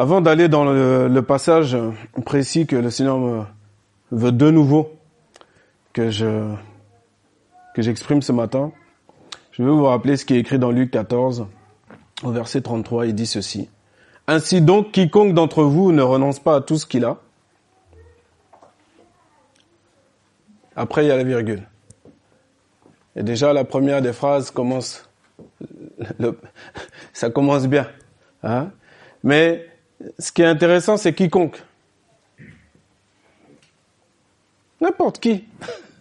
Avant 0.00 0.22
d'aller 0.22 0.48
dans 0.48 0.64
le, 0.64 1.20
passage 1.20 1.76
précis 2.24 2.66
que 2.66 2.74
le 2.74 2.88
Seigneur 2.88 3.46
veut 4.10 4.32
de 4.32 4.50
nouveau 4.50 4.94
que 5.92 6.08
je 6.08 6.54
que 7.74 7.82
j'exprime 7.82 8.22
ce 8.22 8.32
matin, 8.32 8.72
je 9.52 9.62
vais 9.62 9.68
vous 9.68 9.84
rappeler 9.84 10.16
ce 10.16 10.24
qui 10.24 10.32
est 10.32 10.38
écrit 10.38 10.58
dans 10.58 10.70
Luc 10.70 10.90
14 10.90 11.48
au 12.22 12.30
verset 12.30 12.62
33, 12.62 13.08
il 13.08 13.14
dit 13.14 13.26
ceci. 13.26 13.68
Ainsi 14.26 14.62
donc, 14.62 14.90
quiconque 14.90 15.34
d'entre 15.34 15.64
vous 15.64 15.92
ne 15.92 16.00
renonce 16.00 16.38
pas 16.38 16.56
à 16.56 16.60
tout 16.62 16.78
ce 16.78 16.86
qu'il 16.86 17.04
a. 17.04 17.18
Après, 20.76 21.04
il 21.04 21.08
y 21.08 21.12
a 21.12 21.16
la 21.18 21.24
virgule. 21.24 21.68
Et 23.16 23.22
déjà, 23.22 23.52
la 23.52 23.64
première 23.64 24.00
des 24.00 24.14
phrases 24.14 24.50
commence, 24.50 25.10
ça 27.12 27.28
commence 27.28 27.66
bien. 27.66 27.86
Hein 28.42 28.70
Mais 29.22 29.66
ce 30.18 30.32
qui 30.32 30.42
est 30.42 30.46
intéressant, 30.46 30.96
c'est 30.96 31.14
quiconque. 31.14 31.62
N'importe 34.80 35.20
qui. 35.20 35.44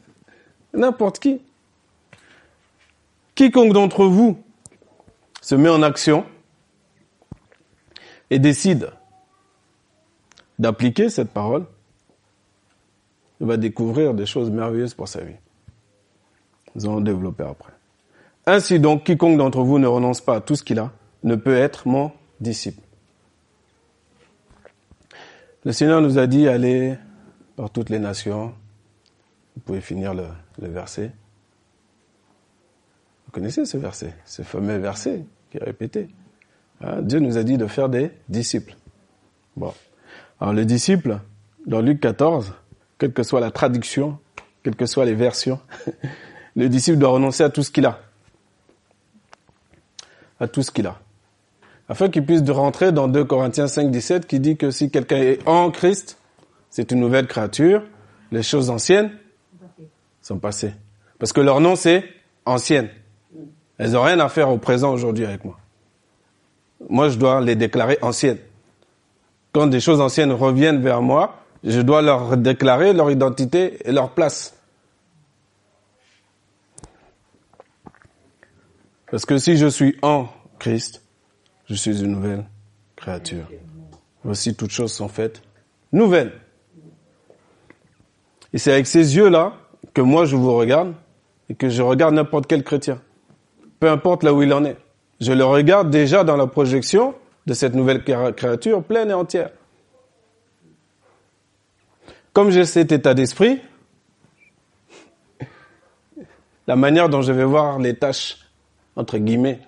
N'importe 0.74 1.20
qui. 1.20 1.42
Quiconque 3.36 3.74
d'entre 3.74 4.06
vous 4.06 4.42
se 5.42 5.56
met 5.56 5.70
en 5.70 5.82
action 5.82 6.26
et 8.30 8.40
décide 8.40 8.92
d'appliquer 10.60 11.10
cette 11.10 11.32
parole, 11.32 11.66
il 13.40 13.48
va 13.48 13.58
découvrir 13.58 14.14
des 14.14 14.26
choses 14.26 14.50
merveilleuses 14.50 14.94
pour 14.94 15.08
sa 15.08 15.22
vie. 15.22 15.36
Nous 16.76 16.86
allons 16.86 17.02
développer 17.02 17.44
après. 17.44 17.74
Ainsi 18.46 18.80
donc, 18.80 19.06
quiconque 19.06 19.38
d'entre 19.38 19.62
vous 19.62 19.80
ne 19.80 19.88
renonce 19.88 20.22
pas 20.22 20.36
à 20.36 20.42
tout 20.42 20.56
ce 20.56 20.64
qu'il 20.64 20.80
a, 20.80 20.92
ne 21.24 21.36
peut 21.36 21.56
être 21.56 21.88
mon 21.88 22.12
disciple. 22.40 22.82
Le 25.66 25.74
Seigneur 25.74 26.02
nous 26.02 26.18
a 26.18 26.26
dit, 26.26 26.48
allez 26.48 26.98
par 27.58 27.70
toutes 27.70 27.90
les 27.90 28.00
nations. 28.00 28.54
Vous 29.56 29.62
pouvez 29.62 29.82
finir 29.82 30.14
le, 30.14 30.28
verset. 30.60 31.12
Vous 33.26 33.32
connaissez 33.32 33.66
ce 33.66 33.78
verset, 33.78 34.14
ce 34.26 34.42
fameux 34.42 34.78
verset 34.78 35.26
qui 35.52 35.58
est 35.58 35.64
répété. 35.64 36.08
Hein, 36.82 37.02
Dieu 37.02 37.20
nous 37.20 37.38
a 37.38 37.44
dit 37.44 37.58
de 37.58 37.68
faire 37.68 37.90
des 37.90 38.12
disciples. 38.30 38.76
Bon. 39.58 39.74
Alors 40.40 40.54
le 40.54 40.64
disciple, 40.64 41.20
dans 41.68 41.82
Luc 41.82 42.00
14, 42.00 42.54
quelle 42.98 43.12
que 43.12 43.24
soit 43.24 43.42
la 43.42 43.52
traduction, 43.52 44.18
quelles 44.64 44.78
que 44.78 44.86
soient 44.86 45.06
les 45.06 45.16
versions, 45.16 45.60
le 46.56 46.70
disciple 46.70 46.98
doit 46.98 47.10
renoncer 47.10 47.44
à 47.44 47.50
tout 47.50 47.64
ce 47.64 47.72
qu'il 47.72 47.86
a. 47.86 48.00
À 50.40 50.48
tout 50.48 50.64
ce 50.64 50.72
qu'il 50.72 50.88
a. 50.88 50.98
Afin 51.90 52.10
qu'il 52.10 52.24
puisse 52.24 52.48
rentrer 52.50 52.92
dans 52.92 53.08
2 53.08 53.26
Corinthiens 53.26 53.68
5, 53.68 53.90
17 53.90 54.28
qui 54.28 54.40
dit 54.40 54.56
que 54.56 54.70
si 54.70 54.92
quelqu'un 54.92 55.18
est 55.18 55.48
en 55.48 55.72
Christ, 55.72 56.20
c'est 56.70 56.92
une 56.92 57.00
nouvelle 57.00 57.26
créature, 57.26 57.84
les 58.32 58.44
choses 58.44 58.70
anciennes 58.70 59.12
sont 60.22 60.38
passées. 60.38 60.74
Parce 61.18 61.34
que 61.34 61.42
leur 61.42 61.60
nom 61.60 61.76
c'est 61.76 62.06
ancienne. 62.46 62.90
Elles 63.80 63.92
n'ont 63.92 64.04
rien 64.04 64.20
à 64.20 64.30
faire 64.30 64.50
au 64.50 64.60
présent 64.60 64.94
aujourd'hui 64.94 65.26
avec 65.26 65.44
moi. 65.44 65.58
Moi, 66.90 67.10
je 67.10 67.18
dois 67.18 67.42
les 67.42 67.56
déclarer 67.56 67.98
anciennes. 68.02 68.38
Quand 69.52 69.68
des 69.68 69.80
choses 69.80 70.00
anciennes 70.00 70.32
reviennent 70.32 70.82
vers 70.82 71.02
moi, 71.02 71.44
je 71.64 71.82
dois 71.82 72.02
leur 72.02 72.38
déclarer 72.38 72.94
leur 72.94 73.10
identité 73.10 73.78
et 73.88 73.92
leur 73.92 74.12
place. 74.12 74.54
Parce 79.10 79.26
que 79.26 79.38
si 79.38 79.58
je 79.58 79.68
suis 79.68 79.98
en 80.02 80.28
Christ, 80.60 81.02
je 81.70 81.76
suis 81.76 82.02
une 82.02 82.12
nouvelle 82.14 82.46
créature. 82.96 83.48
Voici 84.24 84.56
toutes 84.56 84.72
choses 84.72 84.92
sont 84.92 85.08
faites 85.08 85.42
nouvelles. 85.92 86.34
Et 88.52 88.58
c'est 88.58 88.72
avec 88.72 88.88
ces 88.88 89.16
yeux-là 89.16 89.54
que 89.94 90.02
moi 90.02 90.26
je 90.26 90.36
vous 90.36 90.54
regarde 90.56 90.94
et 91.48 91.56
que 91.56 91.70
je 91.70 91.82
regarde 91.82 92.16
n'importe 92.16 92.48
quel 92.48 92.64
chrétien. 92.64 93.00
Peu 93.80 93.90
importe 93.90 94.24
là 94.24 94.34
où 94.34 94.42
il 94.42 94.52
en 94.52 94.66
est. 94.66 94.78
Je 95.22 95.32
le 95.32 95.46
regarde 95.46 95.90
déjà 95.90 96.24
dans 96.24 96.38
la 96.38 96.48
projection 96.48 97.14
de 97.46 97.54
cette 97.54 97.76
nouvelle 97.76 98.04
créature 98.04 98.84
pleine 98.84 99.12
et 99.12 99.14
entière. 99.14 99.52
Comme 102.34 102.52
j'ai 102.52 102.66
cet 102.66 102.92
état 102.92 103.14
d'esprit, 103.14 103.62
la 106.68 106.76
manière 106.76 107.10
dont 107.10 107.22
je 107.22 107.32
vais 107.32 107.44
voir 107.44 107.80
les 107.80 107.96
tâches, 107.96 108.38
entre 108.96 109.18
guillemets, 109.18 109.60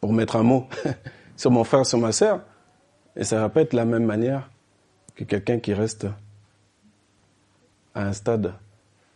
pour 0.00 0.12
mettre 0.12 0.36
un 0.36 0.42
mot 0.42 0.66
sur 1.36 1.50
mon 1.50 1.64
frère, 1.64 1.86
sur 1.86 1.98
ma 1.98 2.12
sœur, 2.12 2.40
et 3.16 3.24
ça 3.24 3.40
va 3.40 3.48
pas 3.48 3.62
être 3.62 3.72
la 3.72 3.84
même 3.84 4.04
manière 4.04 4.50
que 5.14 5.24
quelqu'un 5.24 5.58
qui 5.58 5.72
reste 5.72 6.06
à 7.94 8.06
un 8.06 8.12
stade 8.12 8.54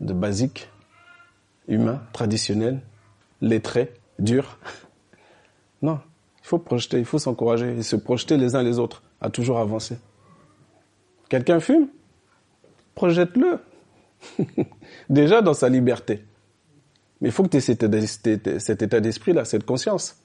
de 0.00 0.12
basique, 0.12 0.70
humain, 1.68 2.02
traditionnel, 2.12 2.80
lettré, 3.40 3.92
dur. 4.18 4.58
Non, 5.82 5.98
il 6.42 6.46
faut 6.46 6.58
projeter, 6.58 6.98
il 6.98 7.06
faut 7.06 7.18
s'encourager 7.18 7.78
et 7.78 7.82
se 7.82 7.96
projeter 7.96 8.36
les 8.36 8.54
uns 8.54 8.62
les 8.62 8.78
autres 8.78 9.02
à 9.18 9.30
toujours 9.30 9.58
avancer. 9.58 9.98
Quelqu'un 11.30 11.58
fume 11.58 11.88
Projette-le. 12.94 13.60
Déjà 15.08 15.40
dans 15.40 15.54
sa 15.54 15.70
liberté. 15.70 16.22
Mais 17.20 17.28
il 17.28 17.32
faut 17.32 17.44
que 17.44 17.48
tu 17.48 17.56
aies 17.56 18.58
cet 18.58 18.82
état 18.82 19.00
d'esprit-là, 19.00 19.46
cette 19.46 19.64
conscience. 19.64 20.20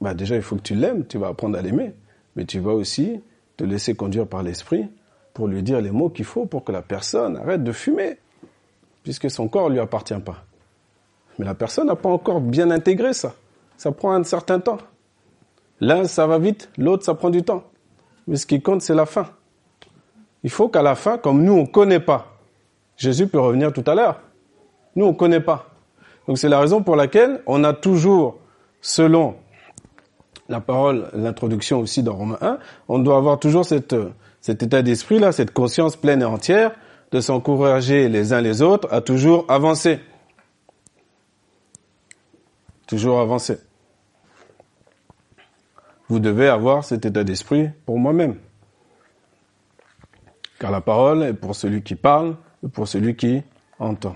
Bah 0.00 0.14
déjà, 0.14 0.36
il 0.36 0.42
faut 0.42 0.56
que 0.56 0.62
tu 0.62 0.74
l'aimes, 0.74 1.06
tu 1.06 1.18
vas 1.18 1.28
apprendre 1.28 1.58
à 1.58 1.62
l'aimer. 1.62 1.94
Mais 2.36 2.44
tu 2.44 2.58
vas 2.58 2.72
aussi 2.72 3.20
te 3.56 3.64
laisser 3.64 3.94
conduire 3.94 4.26
par 4.26 4.42
l'esprit 4.42 4.88
pour 5.34 5.48
lui 5.48 5.62
dire 5.62 5.80
les 5.80 5.90
mots 5.90 6.10
qu'il 6.10 6.24
faut 6.24 6.46
pour 6.46 6.64
que 6.64 6.72
la 6.72 6.82
personne 6.82 7.36
arrête 7.36 7.62
de 7.62 7.72
fumer. 7.72 8.18
Puisque 9.02 9.30
son 9.30 9.48
corps 9.48 9.68
ne 9.68 9.74
lui 9.74 9.80
appartient 9.80 10.18
pas. 10.24 10.44
Mais 11.38 11.44
la 11.44 11.54
personne 11.54 11.86
n'a 11.86 11.96
pas 11.96 12.08
encore 12.08 12.40
bien 12.40 12.70
intégré 12.70 13.12
ça. 13.12 13.34
Ça 13.76 13.92
prend 13.92 14.12
un 14.12 14.24
certain 14.24 14.60
temps. 14.60 14.78
L'un, 15.80 16.04
ça 16.04 16.26
va 16.26 16.38
vite, 16.38 16.70
l'autre, 16.78 17.04
ça 17.04 17.14
prend 17.14 17.30
du 17.30 17.42
temps. 17.42 17.64
Mais 18.26 18.36
ce 18.36 18.46
qui 18.46 18.62
compte, 18.62 18.82
c'est 18.82 18.94
la 18.94 19.06
fin. 19.06 19.28
Il 20.44 20.50
faut 20.50 20.68
qu'à 20.68 20.82
la 20.82 20.94
fin, 20.94 21.18
comme 21.18 21.42
nous, 21.42 21.54
on 21.54 21.62
ne 21.62 21.66
connaît 21.66 22.00
pas, 22.00 22.38
Jésus 22.96 23.26
peut 23.26 23.40
revenir 23.40 23.72
tout 23.72 23.84
à 23.86 23.94
l'heure. 23.94 24.20
Nous, 24.94 25.04
on 25.04 25.12
ne 25.12 25.16
connaît 25.16 25.40
pas. 25.40 25.71
Donc 26.26 26.38
c'est 26.38 26.48
la 26.48 26.60
raison 26.60 26.82
pour 26.82 26.96
laquelle 26.96 27.42
on 27.46 27.64
a 27.64 27.72
toujours, 27.72 28.38
selon 28.80 29.36
la 30.48 30.60
parole, 30.60 31.08
l'introduction 31.14 31.80
aussi 31.80 32.02
dans 32.02 32.14
Romains 32.14 32.38
1, 32.40 32.58
on 32.88 32.98
doit 32.98 33.16
avoir 33.16 33.38
toujours 33.38 33.64
cet 33.64 33.94
état 34.48 34.82
d'esprit-là, 34.82 35.32
cette 35.32 35.52
conscience 35.52 35.96
pleine 35.96 36.22
et 36.22 36.26
entière 36.26 36.72
de 37.10 37.20
s'encourager 37.20 38.08
les 38.08 38.32
uns 38.32 38.40
les 38.40 38.62
autres 38.62 38.88
à 38.90 39.00
toujours 39.00 39.44
avancer 39.48 40.00
toujours 42.92 43.20
avancer. 43.20 43.56
Vous 46.08 46.18
devez 46.18 46.48
avoir 46.48 46.84
cet 46.84 47.06
état 47.06 47.24
d'esprit 47.24 47.70
pour 47.86 47.98
moi-même. 47.98 48.36
Car 50.58 50.70
la 50.70 50.82
parole 50.82 51.22
est 51.22 51.32
pour 51.32 51.56
celui 51.56 51.82
qui 51.82 51.94
parle 51.94 52.36
et 52.62 52.68
pour 52.68 52.86
celui 52.86 53.16
qui 53.16 53.42
entend. 53.78 54.14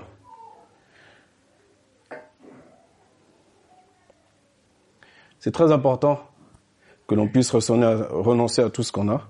C'est 5.46 5.52
très 5.52 5.70
important 5.70 6.18
que 7.06 7.14
l'on 7.14 7.28
puisse 7.28 7.52
renoncer 7.52 8.62
à 8.62 8.68
tout 8.68 8.82
ce 8.82 8.90
qu'on 8.90 9.08
a, 9.08 9.28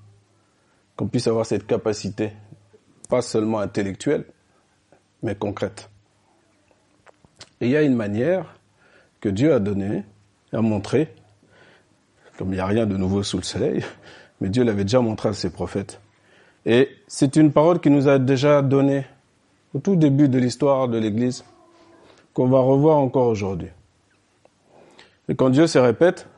qu'on 0.96 1.08
puisse 1.08 1.26
avoir 1.26 1.44
cette 1.44 1.66
capacité, 1.66 2.32
pas 3.10 3.20
seulement 3.20 3.58
intellectuelle, 3.58 4.24
mais 5.22 5.34
concrète. 5.34 5.90
Et 7.60 7.66
il 7.66 7.70
y 7.70 7.76
a 7.76 7.82
une 7.82 7.94
manière 7.94 8.58
que 9.20 9.28
Dieu 9.28 9.52
a 9.52 9.58
donné, 9.58 10.04
a 10.54 10.62
montré, 10.62 11.14
comme 12.38 12.48
il 12.48 12.54
n'y 12.54 12.60
a 12.60 12.66
rien 12.66 12.86
de 12.86 12.96
nouveau 12.96 13.22
sous 13.22 13.36
le 13.36 13.42
soleil, 13.42 13.84
mais 14.40 14.48
Dieu 14.48 14.64
l'avait 14.64 14.84
déjà 14.84 15.02
montré 15.02 15.28
à 15.28 15.34
ses 15.34 15.50
prophètes. 15.50 16.00
Et 16.64 16.88
c'est 17.08 17.36
une 17.36 17.52
parole 17.52 17.78
qui 17.78 17.90
nous 17.90 18.08
a 18.08 18.18
déjà 18.18 18.62
donnée 18.62 19.04
au 19.74 19.80
tout 19.80 19.96
début 19.96 20.30
de 20.30 20.38
l'histoire 20.38 20.88
de 20.88 20.96
l'Église, 20.96 21.44
qu'on 22.32 22.48
va 22.48 22.60
revoir 22.60 22.96
encore 22.96 23.26
aujourd'hui. 23.26 23.68
Et 25.28 25.34
quand 25.34 25.50
Dieu 25.50 25.66
se 25.66 25.78
répète, 25.78 26.28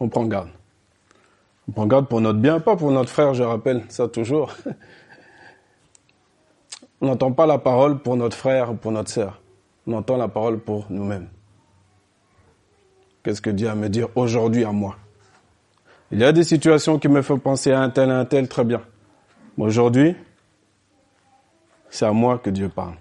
on 0.00 0.08
prend 0.08 0.24
garde. 0.24 0.48
On 1.68 1.72
prend 1.72 1.86
garde 1.86 2.08
pour 2.08 2.20
notre 2.20 2.38
bien, 2.38 2.60
pas 2.60 2.76
pour 2.76 2.90
notre 2.90 3.10
frère, 3.10 3.34
je 3.34 3.42
rappelle 3.42 3.84
ça 3.88 4.08
toujours. 4.08 4.52
On 7.00 7.06
n'entend 7.06 7.32
pas 7.32 7.46
la 7.46 7.58
parole 7.58 7.98
pour 7.98 8.16
notre 8.16 8.36
frère 8.36 8.70
ou 8.70 8.74
pour 8.74 8.92
notre 8.92 9.10
sœur. 9.10 9.40
On 9.86 9.92
entend 9.94 10.16
la 10.16 10.28
parole 10.28 10.60
pour 10.60 10.86
nous-mêmes. 10.88 11.28
Qu'est-ce 13.22 13.40
que 13.40 13.50
Dieu 13.50 13.68
a 13.68 13.72
à 13.72 13.74
me 13.74 13.88
dire 13.88 14.08
aujourd'hui 14.14 14.64
à 14.64 14.72
moi? 14.72 14.96
Il 16.10 16.18
y 16.18 16.24
a 16.24 16.32
des 16.32 16.44
situations 16.44 16.98
qui 16.98 17.08
me 17.08 17.22
font 17.22 17.38
penser 17.38 17.72
à 17.72 17.80
un 17.80 17.90
tel, 17.90 18.10
à 18.10 18.18
un 18.18 18.24
tel, 18.24 18.48
très 18.48 18.64
bien. 18.64 18.82
Mais 19.56 19.64
aujourd'hui, 19.64 20.14
c'est 21.88 22.06
à 22.06 22.12
moi 22.12 22.38
que 22.38 22.50
Dieu 22.50 22.68
parle. 22.68 22.94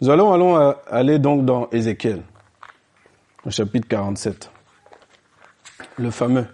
Nous 0.00 0.10
allons, 0.10 0.32
allons 0.32 0.56
euh, 0.56 0.72
aller 0.88 1.18
donc 1.18 1.44
dans 1.44 1.68
Ézéchiel, 1.70 2.22
au 3.44 3.50
chapitre 3.50 3.88
47. 3.88 4.50
Le 5.98 6.10
fameux. 6.10 6.46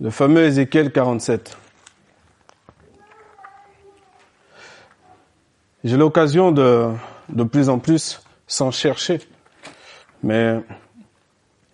Le 0.00 0.10
fameux 0.10 0.44
Ézéchiel 0.44 0.92
47. 0.92 1.56
J'ai 5.84 5.96
l'occasion 5.96 6.52
de, 6.52 6.90
de 7.28 7.44
plus 7.44 7.68
en 7.68 7.78
plus 7.78 8.20
s'en 8.46 8.70
chercher. 8.70 9.20
Mais 10.22 10.60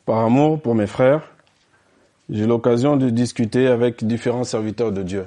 par 0.04 0.18
amour 0.18 0.60
pour 0.60 0.74
mes 0.74 0.86
frères, 0.86 1.22
j'ai 2.28 2.46
l'occasion 2.46 2.96
de 2.96 3.10
discuter 3.10 3.66
avec 3.66 4.04
différents 4.04 4.44
serviteurs 4.44 4.92
de 4.92 5.02
Dieu. 5.02 5.26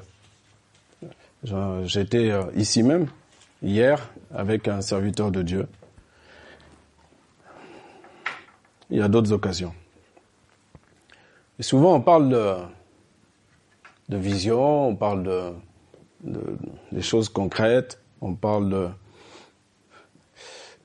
J'étais 1.84 2.32
euh, 2.32 2.44
ici 2.56 2.82
même, 2.82 3.08
hier, 3.62 4.10
avec 4.34 4.68
un 4.68 4.82
serviteur 4.82 5.32
de 5.32 5.42
Dieu. 5.42 5.68
Il 8.90 8.98
y 8.98 9.02
a 9.02 9.08
d'autres 9.08 9.32
occasions. 9.32 9.74
Et 11.60 11.64
souvent, 11.64 11.96
on 11.96 12.02
parle 12.02 12.30
de, 12.30 12.56
de 14.10 14.18
vision, 14.18 14.90
on 14.90 14.96
parle 14.96 15.24
de, 16.24 17.02
choses 17.02 17.30
concrètes, 17.30 18.00
on 18.22 18.34
parle 18.34 18.70
de... 18.70 18.88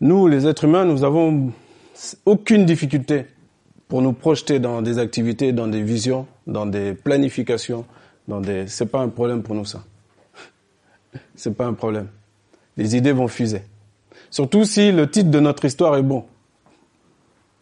Nous, 0.01 0.29
les 0.29 0.47
êtres 0.47 0.65
humains, 0.65 0.85
nous 0.85 1.05
avons 1.05 1.53
aucune 2.25 2.65
difficulté 2.65 3.27
pour 3.89 4.01
nous 4.01 4.13
projeter 4.13 4.61
dans 4.61 4.81
des 4.81 4.99
activités, 4.99 5.53
dans 5.53 5.67
des 5.67 5.83
visions, 5.83 6.27
dans 6.47 6.67
des 6.67 6.95
planifications, 6.95 7.85
dans 8.29 8.41
des... 8.41 8.67
C'est 8.69 8.87
pas 8.87 9.01
un 9.01 9.09
problème 9.09 9.43
pour 9.43 9.55
nous, 9.55 9.65
ça. 9.65 9.83
C'est 11.35 11.55
pas 11.55 11.67
un 11.67 11.75
problème. 11.75 12.09
Les 12.77 12.97
idées 12.97 13.13
vont 13.13 13.29
fuser. 13.29 13.63
Surtout 14.31 14.65
si 14.65 14.93
le 14.93 15.11
titre 15.11 15.31
de 15.31 15.41
notre 15.41 15.65
histoire 15.65 15.97
est 15.97 16.03
bon. 16.03 16.25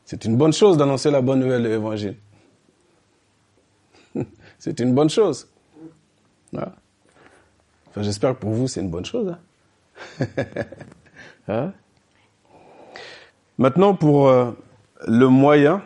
C'est 0.09 0.25
une 0.25 0.39
bonne 0.39 0.55
chose 0.55 0.79
d'annoncer 0.79 1.11
la 1.11 1.21
bonne 1.21 1.41
nouvelle 1.41 1.63
de 1.65 1.69
l'évangile. 1.69 2.17
c'est 4.59 4.81
une 4.81 4.95
bonne 4.95 5.11
chose. 5.11 5.47
Enfin, 6.57 6.73
j'espère 7.99 8.33
que 8.33 8.39
pour 8.39 8.53
vous, 8.53 8.69
c'est 8.69 8.81
une 8.81 8.89
bonne 8.89 9.05
chose. 9.05 9.35
Hein. 10.19 10.27
hein? 11.49 11.73
Maintenant, 13.59 13.95
pour 13.95 14.29
euh, 14.29 14.53
le 15.07 15.29
moyen, 15.29 15.83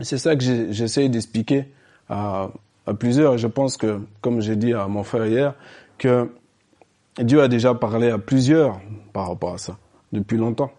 c'est 0.00 0.18
ça 0.18 0.36
que 0.36 0.70
j'essaie 0.70 1.08
d'expliquer 1.08 1.64
à, 2.08 2.50
à, 2.86 2.94
plusieurs. 2.94 3.38
Je 3.38 3.48
pense 3.48 3.76
que, 3.76 4.00
comme 4.20 4.40
j'ai 4.40 4.54
dit 4.54 4.72
à 4.72 4.86
mon 4.86 5.02
frère 5.02 5.26
hier, 5.26 5.54
que 5.98 6.30
Dieu 7.18 7.42
a 7.42 7.48
déjà 7.48 7.74
parlé 7.74 8.08
à 8.08 8.18
plusieurs 8.18 8.80
par 9.12 9.26
rapport 9.26 9.54
à 9.54 9.58
ça, 9.58 9.78
depuis 10.12 10.36
longtemps. 10.36 10.70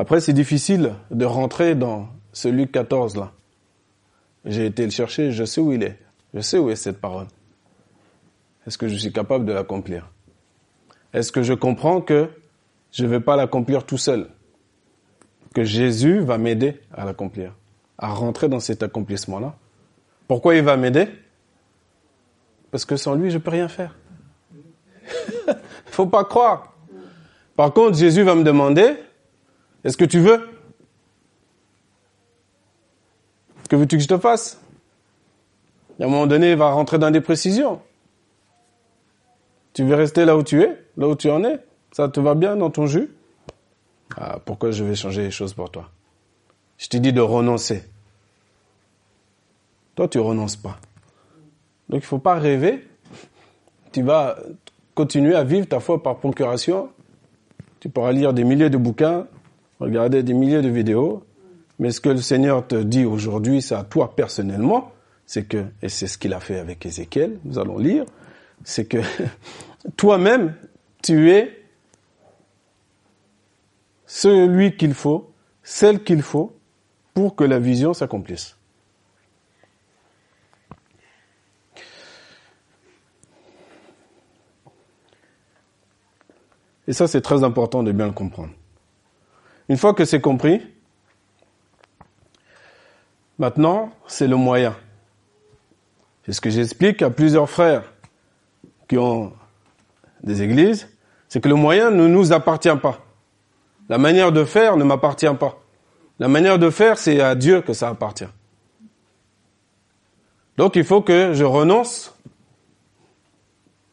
Après, 0.00 0.22
c'est 0.22 0.32
difficile 0.32 0.94
de 1.10 1.26
rentrer 1.26 1.74
dans 1.74 2.08
ce 2.32 2.48
Luc 2.48 2.72
14 2.72 3.18
là. 3.18 3.32
J'ai 4.46 4.64
été 4.64 4.82
le 4.82 4.90
chercher, 4.90 5.30
je 5.30 5.44
sais 5.44 5.60
où 5.60 5.74
il 5.74 5.82
est. 5.82 5.98
Je 6.32 6.40
sais 6.40 6.56
où 6.56 6.70
est 6.70 6.76
cette 6.76 7.02
parole. 7.02 7.26
Est-ce 8.66 8.78
que 8.78 8.88
je 8.88 8.96
suis 8.96 9.12
capable 9.12 9.44
de 9.44 9.52
l'accomplir? 9.52 10.10
Est-ce 11.12 11.30
que 11.30 11.42
je 11.42 11.52
comprends 11.52 12.00
que 12.00 12.30
je 12.92 13.04
ne 13.04 13.10
vais 13.10 13.20
pas 13.20 13.36
l'accomplir 13.36 13.84
tout 13.84 13.98
seul? 13.98 14.30
Que 15.54 15.64
Jésus 15.64 16.20
va 16.20 16.38
m'aider 16.38 16.80
à 16.94 17.04
l'accomplir, 17.04 17.54
à 17.98 18.08
rentrer 18.08 18.48
dans 18.48 18.60
cet 18.60 18.82
accomplissement-là? 18.82 19.54
Pourquoi 20.26 20.54
il 20.54 20.62
va 20.62 20.78
m'aider? 20.78 21.08
Parce 22.70 22.86
que 22.86 22.96
sans 22.96 23.16
lui, 23.16 23.30
je 23.30 23.36
peux 23.36 23.50
rien 23.50 23.68
faire. 23.68 23.98
Faut 25.84 26.06
pas 26.06 26.24
croire. 26.24 26.72
Par 27.54 27.74
contre, 27.74 27.98
Jésus 27.98 28.22
va 28.22 28.34
me 28.34 28.44
demander, 28.44 28.96
est-ce 29.84 29.96
que 29.96 30.04
tu 30.04 30.20
veux? 30.20 30.48
Que 33.68 33.76
veux-tu 33.76 33.96
que 33.96 34.02
je 34.02 34.08
te 34.08 34.18
fasse? 34.18 34.60
À 36.00 36.04
un 36.04 36.08
moment 36.08 36.26
donné, 36.26 36.52
il 36.52 36.56
va 36.56 36.70
rentrer 36.70 36.98
dans 36.98 37.10
des 37.10 37.20
précisions. 37.20 37.80
Tu 39.72 39.84
veux 39.84 39.94
rester 39.94 40.24
là 40.24 40.36
où 40.36 40.42
tu 40.42 40.62
es, 40.62 40.76
là 40.96 41.08
où 41.08 41.14
tu 41.14 41.30
en 41.30 41.44
es? 41.44 41.60
Ça 41.92 42.08
te 42.08 42.20
va 42.20 42.34
bien 42.34 42.56
dans 42.56 42.70
ton 42.70 42.86
jus? 42.86 43.10
Ah, 44.16 44.38
Pourquoi 44.44 44.70
je 44.72 44.82
vais 44.82 44.94
changer 44.96 45.22
les 45.22 45.30
choses 45.30 45.54
pour 45.54 45.70
toi? 45.70 45.90
Je 46.78 46.88
t'ai 46.88 46.98
dit 46.98 47.12
de 47.12 47.20
renoncer. 47.20 47.84
Toi, 49.94 50.08
tu 50.08 50.18
renonces 50.18 50.56
pas. 50.56 50.78
Donc, 51.88 52.02
il 52.02 52.06
faut 52.06 52.18
pas 52.18 52.34
rêver. 52.34 52.88
Tu 53.92 54.02
vas 54.02 54.38
continuer 54.94 55.34
à 55.34 55.44
vivre 55.44 55.66
ta 55.66 55.80
foi 55.80 56.02
par 56.02 56.16
procuration. 56.16 56.90
Tu 57.80 57.88
pourras 57.88 58.12
lire 58.12 58.32
des 58.32 58.44
milliers 58.44 58.70
de 58.70 58.76
bouquins, 58.78 59.26
regarder 59.80 60.22
des 60.22 60.34
milliers 60.34 60.62
de 60.62 60.68
vidéos. 60.68 61.24
Mais 61.78 61.90
ce 61.90 62.00
que 62.00 62.10
le 62.10 62.18
Seigneur 62.18 62.66
te 62.66 62.76
dit 62.76 63.04
aujourd'hui, 63.04 63.62
c'est 63.62 63.74
à 63.74 63.84
toi 63.84 64.14
personnellement. 64.14 64.92
C'est 65.26 65.44
que, 65.44 65.64
et 65.82 65.88
c'est 65.88 66.06
ce 66.06 66.18
qu'il 66.18 66.34
a 66.34 66.40
fait 66.40 66.58
avec 66.58 66.84
Ézéchiel, 66.84 67.38
nous 67.44 67.58
allons 67.58 67.78
lire, 67.78 68.04
c'est 68.64 68.84
que 68.84 68.98
toi-même, 69.96 70.54
tu 71.02 71.30
es 71.30 71.64
celui 74.06 74.76
qu'il 74.76 74.92
faut, 74.92 75.32
celle 75.62 76.02
qu'il 76.02 76.22
faut 76.22 76.52
pour 77.14 77.36
que 77.36 77.44
la 77.44 77.58
vision 77.58 77.94
s'accomplisse. 77.94 78.56
Et 86.88 86.92
ça, 86.92 87.06
c'est 87.06 87.20
très 87.20 87.44
important 87.44 87.84
de 87.84 87.92
bien 87.92 88.06
le 88.06 88.12
comprendre. 88.12 88.50
Une 89.70 89.76
fois 89.76 89.94
que 89.94 90.04
c'est 90.04 90.20
compris, 90.20 90.60
maintenant, 93.38 93.92
c'est 94.08 94.26
le 94.26 94.34
moyen. 94.34 94.74
C'est 96.26 96.32
ce 96.32 96.40
que 96.40 96.50
j'explique 96.50 97.02
à 97.02 97.10
plusieurs 97.10 97.48
frères 97.48 97.84
qui 98.88 98.98
ont 98.98 99.32
des 100.24 100.42
églises, 100.42 100.88
c'est 101.28 101.40
que 101.40 101.48
le 101.48 101.54
moyen 101.54 101.92
ne 101.92 102.08
nous 102.08 102.32
appartient 102.32 102.76
pas. 102.82 102.98
La 103.88 103.96
manière 103.96 104.32
de 104.32 104.44
faire 104.44 104.76
ne 104.76 104.82
m'appartient 104.82 105.32
pas. 105.38 105.60
La 106.18 106.26
manière 106.26 106.58
de 106.58 106.68
faire, 106.68 106.98
c'est 106.98 107.20
à 107.20 107.36
Dieu 107.36 107.60
que 107.60 107.72
ça 107.72 107.90
appartient. 107.90 108.24
Donc 110.56 110.74
il 110.74 110.84
faut 110.84 111.00
que 111.00 111.32
je 111.32 111.44
renonce. 111.44 112.12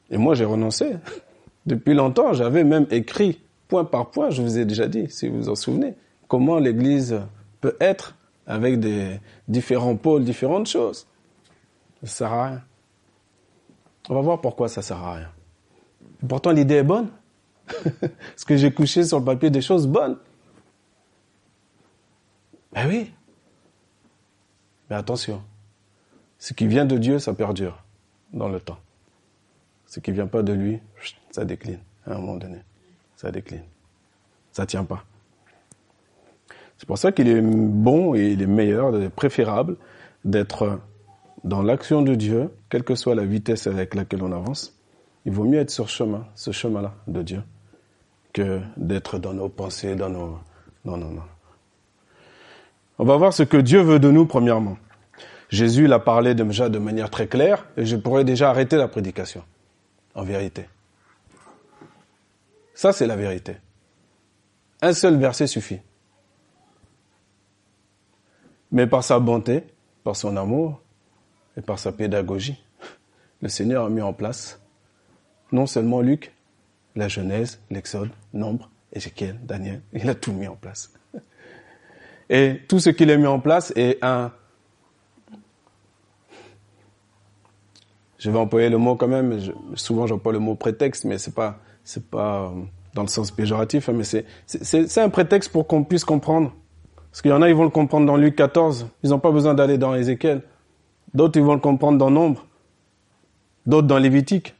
Et 0.10 0.18
moi 0.18 0.34
j'ai 0.34 0.46
renoncé. 0.46 0.96
Depuis 1.68 1.94
longtemps, 1.94 2.34
j'avais 2.34 2.64
même 2.64 2.88
écrit 2.90 3.40
point 3.68 3.86
par 3.86 4.12
point, 4.12 4.30
je 4.30 4.42
vous 4.42 4.58
ai 4.58 4.66
déjà 4.66 4.88
dit, 4.88 5.10
si 5.10 5.28
vous 5.28 5.38
vous 5.38 5.50
en 5.50 5.56
souvenez, 5.56 5.96
comment 6.28 6.60
l'Église 6.60 7.20
peut 7.62 7.76
être 7.80 8.16
avec 8.46 8.80
des 8.80 9.20
différents 9.48 9.96
pôles, 9.96 10.24
différentes 10.24 10.68
choses. 10.68 11.08
Ça 12.04 12.08
sert 12.08 12.34
à 12.34 12.48
rien. 12.48 12.64
On 14.10 14.16
va 14.16 14.22
voir 14.22 14.42
pourquoi 14.42 14.70
ça 14.70 14.82
sert 14.82 14.98
à 14.98 15.16
rien. 15.16 15.30
Pourtant, 16.28 16.52
l'idée 16.52 16.76
est 16.76 16.84
bonne. 16.84 17.10
Parce 18.00 18.46
que 18.46 18.56
j'ai 18.56 18.72
couché 18.72 19.04
sur 19.04 19.20
le 19.20 19.26
papier 19.26 19.50
des 19.50 19.62
choses 19.62 19.88
bonnes. 19.88 20.18
Ben 22.72 22.88
oui. 22.88 23.12
Mais 24.90 24.96
attention. 24.96 25.42
Ce 26.40 26.54
qui 26.54 26.68
vient 26.68 26.86
de 26.86 26.98
Dieu, 26.98 27.20
ça 27.20 27.34
perdure 27.34 27.84
dans 28.32 28.48
le 28.48 28.60
temps. 28.60 28.78
Ce 29.86 30.00
qui 30.00 30.12
vient 30.12 30.28
pas 30.28 30.44
de 30.44 30.54
lui, 30.54 30.80
ça 31.32 31.44
décline 31.44 31.80
à 32.06 32.14
un 32.14 32.20
moment 32.20 32.38
donné. 32.38 32.60
Ça 33.18 33.32
décline. 33.32 33.64
Ça 34.52 34.66
tient 34.66 34.86
pas. 34.86 35.04
C'est 36.78 36.88
pour 36.88 36.98
ça 36.98 37.12
qu'il 37.12 37.28
est 37.28 37.42
bon 37.42 38.16
et 38.16 38.28
il 38.28 38.42
est 38.42 38.48
meilleur, 38.48 38.96
il 38.96 39.04
est 39.04 39.10
préférable 39.10 39.76
d'être 40.24 40.80
dans 41.44 41.62
l'action 41.62 42.02
de 42.04 42.16
Dieu, 42.16 42.52
quelle 42.70 42.84
que 42.84 42.96
soit 42.96 43.16
la 43.16 43.26
vitesse 43.26 43.68
avec 43.68 43.96
laquelle 43.96 44.22
on 44.24 44.32
avance, 44.32 44.80
il 45.26 45.32
vaut 45.32 45.44
mieux 45.44 45.60
être 45.60 45.72
sur 45.72 45.90
chemin, 45.90 46.26
ce 46.36 46.52
chemin-là 46.52 46.94
de 47.08 47.24
Dieu, 47.24 47.42
que 48.34 48.62
d'être 48.78 49.18
dans 49.18 49.34
nos 49.34 49.50
pensées, 49.50 49.96
dans 49.96 50.10
nos... 50.10 50.40
Non, 50.86 50.98
non, 50.98 51.10
non. 51.10 51.24
On 53.00 53.06
va 53.06 53.18
voir 53.18 53.34
ce 53.34 53.44
que 53.44 53.58
Dieu 53.58 53.82
veut 53.82 54.00
de 54.00 54.12
nous, 54.12 54.26
premièrement. 54.26 54.78
Jésus 55.50 55.88
l'a 55.88 56.00
parlé 56.00 56.36
déjà 56.36 56.70
de 56.70 56.78
manière 56.78 57.10
très 57.10 57.28
claire, 57.28 57.66
et 57.78 57.86
je 57.86 57.96
pourrais 57.96 58.24
déjà 58.24 58.50
arrêter 58.50 58.78
la 58.78 58.88
prédication, 58.88 59.44
en 60.14 60.24
vérité. 60.24 60.68
Ça, 62.78 62.94
c'est 62.94 63.08
la 63.08 63.16
vérité. 63.16 63.56
Un 64.84 64.94
seul 64.94 65.18
verset 65.18 65.48
suffit. 65.48 65.80
Mais 68.72 68.86
par 68.86 69.04
sa 69.04 69.18
bonté, 69.18 69.64
par 70.04 70.16
son 70.16 70.38
amour, 70.38 70.80
et 71.58 71.62
par 71.62 71.80
sa 71.80 71.92
pédagogie, 71.92 72.64
le 73.42 73.50
Seigneur 73.50 73.86
a 73.86 73.90
mis 73.90 74.04
en 74.04 74.14
place 74.14 74.62
non 75.52 75.66
seulement 75.66 76.02
Luc, 76.02 76.36
la 76.96 77.08
Genèse, 77.08 77.60
l'Exode, 77.72 78.12
Nombre, 78.32 78.70
Ézéchiel, 78.94 79.40
Daniel, 79.42 79.82
il 79.94 80.08
a 80.08 80.14
tout 80.14 80.32
mis 80.32 80.48
en 80.48 80.56
place. 80.56 80.94
Et 82.30 82.62
tout 82.68 82.80
ce 82.80 82.92
qu'il 82.92 83.10
a 83.10 83.18
mis 83.18 83.26
en 83.26 83.40
place 83.40 83.74
est 83.76 83.98
un... 84.04 84.32
Je 88.20 88.30
vais 88.30 88.38
employer 88.38 88.70
le 88.70 88.78
mot 88.78 88.96
quand 88.96 89.08
même, 89.08 89.40
souvent 89.74 90.06
j'emploie 90.06 90.34
le 90.34 90.40
mot 90.40 90.54
prétexte, 90.54 91.06
mais 91.06 91.18
c'est 91.18 91.34
pas, 91.34 91.60
c'est 91.88 92.10
pas 92.10 92.42
euh, 92.42 92.50
dans 92.94 93.04
le 93.04 93.08
sens 93.08 93.32
péjoratif, 93.32 93.88
hein, 93.88 93.94
mais 93.96 94.04
c'est, 94.04 94.26
un 94.98 95.10
prétexte 95.10 95.54
pour 95.54 95.68
qu'on 95.68 95.86
puisse 95.86 96.04
comprendre 96.04 96.54
Parce 97.10 97.22
qu'il 97.22 97.32
y 97.32 97.34
en 97.34 97.42
a, 97.42 97.48
ils 97.48 97.56
vont 97.56 97.64
le 97.64 97.70
comprendre 97.70 98.06
dans 98.06 98.18
Luc 98.18 98.36
14. 98.36 98.88
Ils 99.04 99.12
n'ont 99.12 99.20
pas 99.20 99.32
besoin 99.32 99.54
d'aller 99.54 99.78
dans 99.78 99.96
Ézéchiel. 99.96 100.42
D'autres, 101.14 101.40
ils 101.40 101.46
vont 101.46 101.54
le 101.54 101.62
comprendre 101.62 101.98
dans 101.98 102.10
Nombre. 102.10 102.46
D'autres 103.66 103.88
dans 103.88 104.00
Lévitique. 104.00 104.54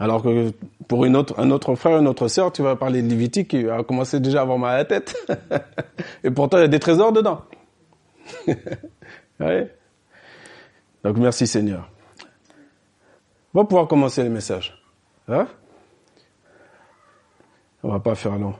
Alors 0.00 0.20
que 0.20 0.52
pour 0.88 1.04
une 1.04 1.14
autre, 1.14 1.38
un 1.38 1.52
autre 1.52 1.76
frère, 1.76 1.98
une 1.98 2.08
autre 2.08 2.26
sœur, 2.26 2.50
tu 2.50 2.62
vas 2.62 2.74
parler 2.74 3.02
de 3.02 3.08
Lévitique, 3.08 3.46
qui 3.48 3.62
va 3.62 3.84
commencer 3.84 4.18
déjà 4.18 4.40
à 4.40 4.42
avoir 4.42 4.58
mal 4.58 4.74
à 4.74 4.78
la 4.78 4.84
tête. 4.84 5.14
Et 6.24 6.30
pourtant, 6.32 6.58
il 6.58 6.62
y 6.62 6.64
a 6.64 6.68
des 6.68 6.80
trésors 6.80 7.12
dedans. 7.12 7.42
Donc 11.04 11.16
merci 11.18 11.46
Seigneur. 11.46 11.88
On 13.54 13.60
va 13.60 13.64
pouvoir 13.64 13.86
commencer 13.86 14.22
le 14.22 14.30
message. 14.30 14.82
Hein? 15.28 15.46
On 17.82 17.90
va 17.90 18.00
pas 18.00 18.14
faire 18.14 18.38
long. 18.38 18.54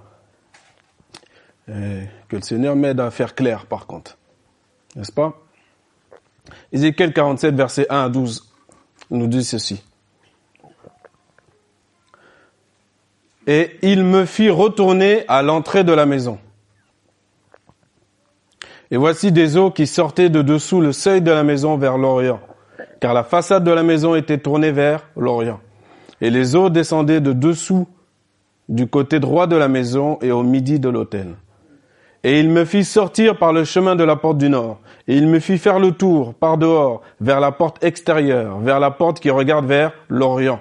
que 1.67 2.37
le 2.37 2.43
Seigneur 2.43 2.77
m'aide 2.77 3.01
à 3.01 3.11
faire 3.11 3.35
clair 3.35 3.67
par 3.67 3.87
contre. 3.87 4.19
N'est-ce 4.97 5.13
pas 5.13 5.35
Ézéchiel 6.73 7.13
47, 7.13 7.55
verset 7.55 7.87
1 7.89 8.05
à 8.05 8.09
12 8.09 8.53
nous 9.13 9.27
dit 9.27 9.45
ceci. 9.45 9.83
Et 13.47 13.79
il 13.83 14.05
me 14.05 14.25
fit 14.25 14.51
retourner 14.51 15.25
à 15.29 15.43
l'entrée 15.43 15.85
de 15.85 15.93
la 15.93 16.07
maison. 16.07 16.39
Et 18.91 18.97
voici 18.97 19.33
des 19.33 19.57
eaux 19.57 19.71
qui 19.71 19.87
sortaient 19.87 20.31
de 20.31 20.43
dessous 20.43 20.81
le 20.81 20.93
seuil 20.93 21.23
de 21.23 21.31
la 21.31 21.43
maison 21.43 21.77
vers 21.77 21.99
l'Orient, 21.99 22.41
car 23.03 23.15
la 23.15 23.25
façade 23.25 23.65
de 23.65 23.73
la 23.73 23.83
maison 23.83 24.15
était 24.15 24.39
tournée 24.39 24.71
vers 24.71 25.09
l'Orient. 25.17 25.59
Et 26.21 26.31
les 26.31 26.55
eaux 26.55 26.71
descendaient 26.71 27.21
de 27.21 27.33
dessous 27.33 27.89
du 28.69 28.87
côté 28.87 29.19
droit 29.19 29.49
de 29.49 29.57
la 29.57 29.67
maison 29.67 30.21
et 30.23 30.31
au 30.31 30.45
midi 30.45 30.79
de 30.79 30.89
l'autel. 30.89 31.35
Et 32.23 32.39
il 32.39 32.49
me 32.49 32.65
fit 32.65 32.85
sortir 32.85 33.39
par 33.39 33.53
le 33.53 33.65
chemin 33.65 33.97
de 33.97 34.05
la 34.05 34.15
porte 34.15 34.39
du 34.39 34.49
nord, 34.49 34.79
et 35.09 35.17
il 35.17 35.27
me 35.27 35.41
fit 35.41 35.59
faire 35.59 35.81
le 35.81 35.91
tour 35.91 36.33
par 36.35 36.59
dehors, 36.59 37.03
vers 37.21 37.41
la 37.41 37.51
porte 37.51 37.83
extérieure, 37.83 38.61
vers 38.61 38.79
la 38.79 38.93
porte 38.93 39.19
qui 39.19 39.31
regarde 39.31 39.67
vers 39.67 39.91
l'Orient. 40.09 40.61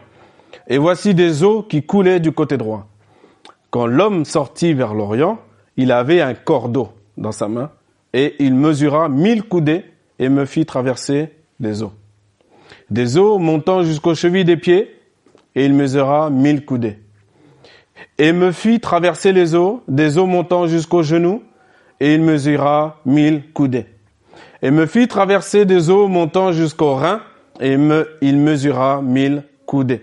Et 0.67 0.79
voici 0.79 1.13
des 1.13 1.43
eaux 1.43 1.62
qui 1.62 1.83
coulaient 1.83 2.19
du 2.19 2.31
côté 2.31 2.57
droit. 2.57 2.88
Quand 3.69 3.86
l'homme 3.86 4.25
sortit 4.25 4.74
vers 4.74 4.95
l'Orient, 4.95 5.38
il 5.77 5.91
avait 5.91 6.21
un 6.21 6.33
cordeau 6.33 6.89
dans 7.17 7.31
sa 7.31 7.48
main, 7.48 7.69
et 8.13 8.33
il 8.39 8.55
mesura 8.55 9.10
mille 9.10 9.43
coudées 9.43 9.86
et 10.17 10.27
me 10.27 10.45
fit 10.45 10.65
traverser 10.65 11.29
les 11.60 11.83
eaux. 11.83 11.93
Des 12.91 13.17
eaux 13.17 13.39
montant 13.39 13.83
jusqu'aux 13.83 14.15
chevilles 14.15 14.43
des 14.43 14.57
pieds, 14.57 14.93
et 15.55 15.65
il 15.65 15.74
mesura 15.74 16.29
mille 16.29 16.65
coudées. 16.65 17.00
Et 18.17 18.33
me 18.33 18.51
fit 18.51 18.81
traverser 18.81 19.31
les 19.31 19.55
eaux, 19.55 19.81
des 19.88 20.17
eaux 20.17 20.25
montant 20.25 20.67
jusqu'aux 20.67 21.01
genoux, 21.01 21.41
et 22.01 22.13
il 22.13 22.21
mesura 22.21 23.00
mille 23.05 23.43
coudées. 23.53 23.86
Et 24.62 24.71
me 24.71 24.86
fit 24.86 25.07
traverser 25.07 25.65
des 25.65 25.89
eaux 25.89 26.10
montant 26.10 26.51
jusqu'aux 26.51 26.95
reins, 26.95 27.21
et 27.62 27.77
me, 27.77 28.10
il 28.21 28.38
mesura 28.38 29.01
mille 29.01 29.43
coudées. 29.65 30.01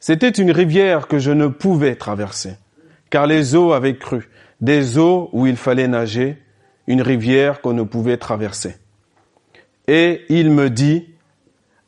C'était 0.00 0.28
une 0.28 0.50
rivière 0.50 1.06
que 1.06 1.20
je 1.20 1.30
ne 1.30 1.46
pouvais 1.46 1.94
traverser, 1.94 2.54
car 3.10 3.28
les 3.28 3.54
eaux 3.54 3.72
avaient 3.72 3.96
cru, 3.96 4.28
des 4.60 4.98
eaux 4.98 5.30
où 5.32 5.46
il 5.46 5.56
fallait 5.56 5.86
nager, 5.86 6.36
une 6.88 7.02
rivière 7.02 7.60
qu'on 7.60 7.74
ne 7.74 7.84
pouvait 7.84 8.16
traverser. 8.16 8.74
Et 9.86 10.22
il 10.28 10.50
me 10.50 10.68
dit, 10.68 11.06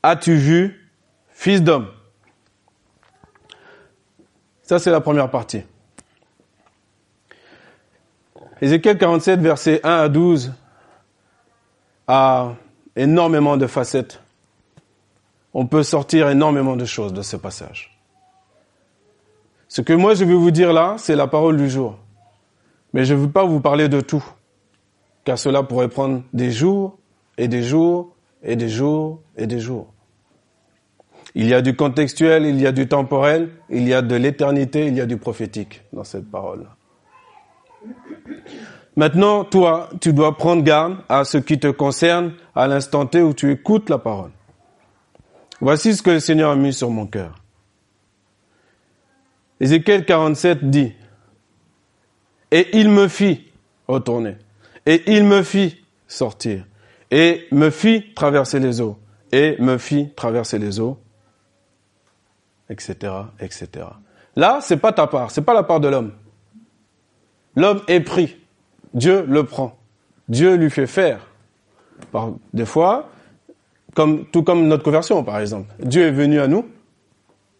as-tu 0.03 0.35
vu, 0.35 0.91
fils 1.29 1.63
d'homme? 1.63 1.89
Ça, 4.63 4.79
c'est 4.79 4.91
la 4.91 5.01
première 5.01 5.31
partie. 5.31 5.63
Ézéchiel 8.61 8.99
47, 8.99 9.41
versets 9.41 9.81
1 9.85 9.91
à 9.91 10.09
12, 10.09 10.53
a 12.07 12.55
énormément 12.95 13.57
de 13.57 13.67
facettes. 13.67 14.21
On 15.55 15.67
peut 15.67 15.83
sortir 15.83 16.29
énormément 16.29 16.77
de 16.77 16.85
choses 16.85 17.13
de 17.13 17.23
ce 17.23 17.37
passage. 17.37 17.99
Ce 19.69 19.81
que 19.81 19.93
moi 19.93 20.15
je 20.15 20.25
vais 20.25 20.35
vous 20.35 20.51
dire 20.51 20.73
là, 20.73 20.97
c'est 20.99 21.17
la 21.17 21.27
parole 21.27 21.57
du 21.57 21.71
jour. 21.71 21.97
Mais 22.93 23.05
je 23.05 23.15
ne 23.15 23.21
veux 23.21 23.31
pas 23.31 23.45
vous 23.45 23.61
parler 23.61 23.89
de 23.89 24.01
tout, 24.01 24.25
car 25.25 25.39
cela 25.39 25.63
pourrait 25.63 25.89
prendre 25.89 26.23
des 26.33 26.51
jours 26.51 26.99
et 27.39 27.49
des 27.49 27.63
jours 27.63 28.15
et 28.43 28.57
des 28.57 28.69
jours 28.69 29.21
et 29.37 29.47
des 29.47 29.61
jours. 29.61 29.93
Il 31.35 31.47
y 31.47 31.55
a 31.55 31.63
du 31.63 31.77
contextuel, 31.77 32.45
il 32.45 32.61
y 32.61 32.67
a 32.67 32.73
du 32.73 32.89
temporel, 32.89 33.51
il 33.69 33.87
y 33.87 33.95
a 33.95 34.03
de 34.03 34.17
l'éternité, 34.17 34.87
il 34.87 34.97
y 34.97 35.01
a 35.01 35.07
du 35.07 35.17
prophétique 35.17 35.83
dans 35.93 36.05
cette 36.05 36.29
parole. 36.31 36.67
Maintenant, 38.97 39.45
toi, 39.45 39.89
tu 40.01 40.13
dois 40.13 40.37
prendre 40.37 40.63
garde 40.63 40.99
à 41.09 41.25
ce 41.25 41.39
qui 41.39 41.59
te 41.59 41.69
concerne 41.69 42.35
à 42.55 42.67
l'instant 42.67 43.07
T 43.07 43.23
où 43.23 43.33
tu 43.33 43.53
écoutes 43.53 43.89
la 43.89 43.99
parole. 43.99 44.33
Voici 45.61 45.95
ce 45.95 46.03
que 46.03 46.11
le 46.11 46.21
Seigneur 46.21 46.51
a 46.51 46.57
mis 46.57 46.73
sur 46.73 46.91
mon 46.91 47.07
cœur. 47.07 47.35
Ézéchiel 49.61 50.05
47 50.05 50.71
dit, 50.71 50.93
et 52.51 52.79
il 52.79 52.89
me 52.89 53.09
fit 53.09 53.47
retourner, 53.87 54.37
et 54.87 55.03
il 55.13 55.25
me 55.25 55.43
fit 55.43 55.85
sortir, 56.09 56.65
et 57.11 57.47
me 57.51 57.71
fit 57.71 58.15
traverser 58.15 58.61
les 58.61 58.81
eaux, 58.81 58.97
et 59.33 59.57
me 59.61 59.79
fit 59.79 60.11
traverser 60.15 60.59
les 60.59 60.81
eaux, 60.81 60.99
etc., 62.69 63.13
etc. 63.41 63.87
Là, 64.37 64.61
c'est 64.63 64.77
pas 64.77 64.93
ta 64.93 65.07
part, 65.07 65.31
c'est 65.31 65.43
pas 65.43 65.55
la 65.55 65.63
part 65.63 65.81
de 65.81 65.89
l'homme. 65.89 66.13
L'homme 67.57 67.83
est 67.89 68.01
pris, 68.01 68.37
Dieu 68.95 69.25
le 69.29 69.45
prend, 69.45 69.77
Dieu 70.29 70.55
lui 70.55 70.71
fait 70.71 70.87
faire. 70.87 71.27
Par, 72.13 72.31
des 72.55 72.65
fois, 72.65 73.11
comme, 73.95 74.25
tout 74.27 74.43
comme 74.43 74.69
notre 74.69 74.83
conversion, 74.83 75.23
par 75.25 75.41
exemple. 75.41 75.75
Dieu 75.81 76.07
est 76.07 76.13
venu 76.13 76.41
à 76.41 76.47
nous, 76.47 76.67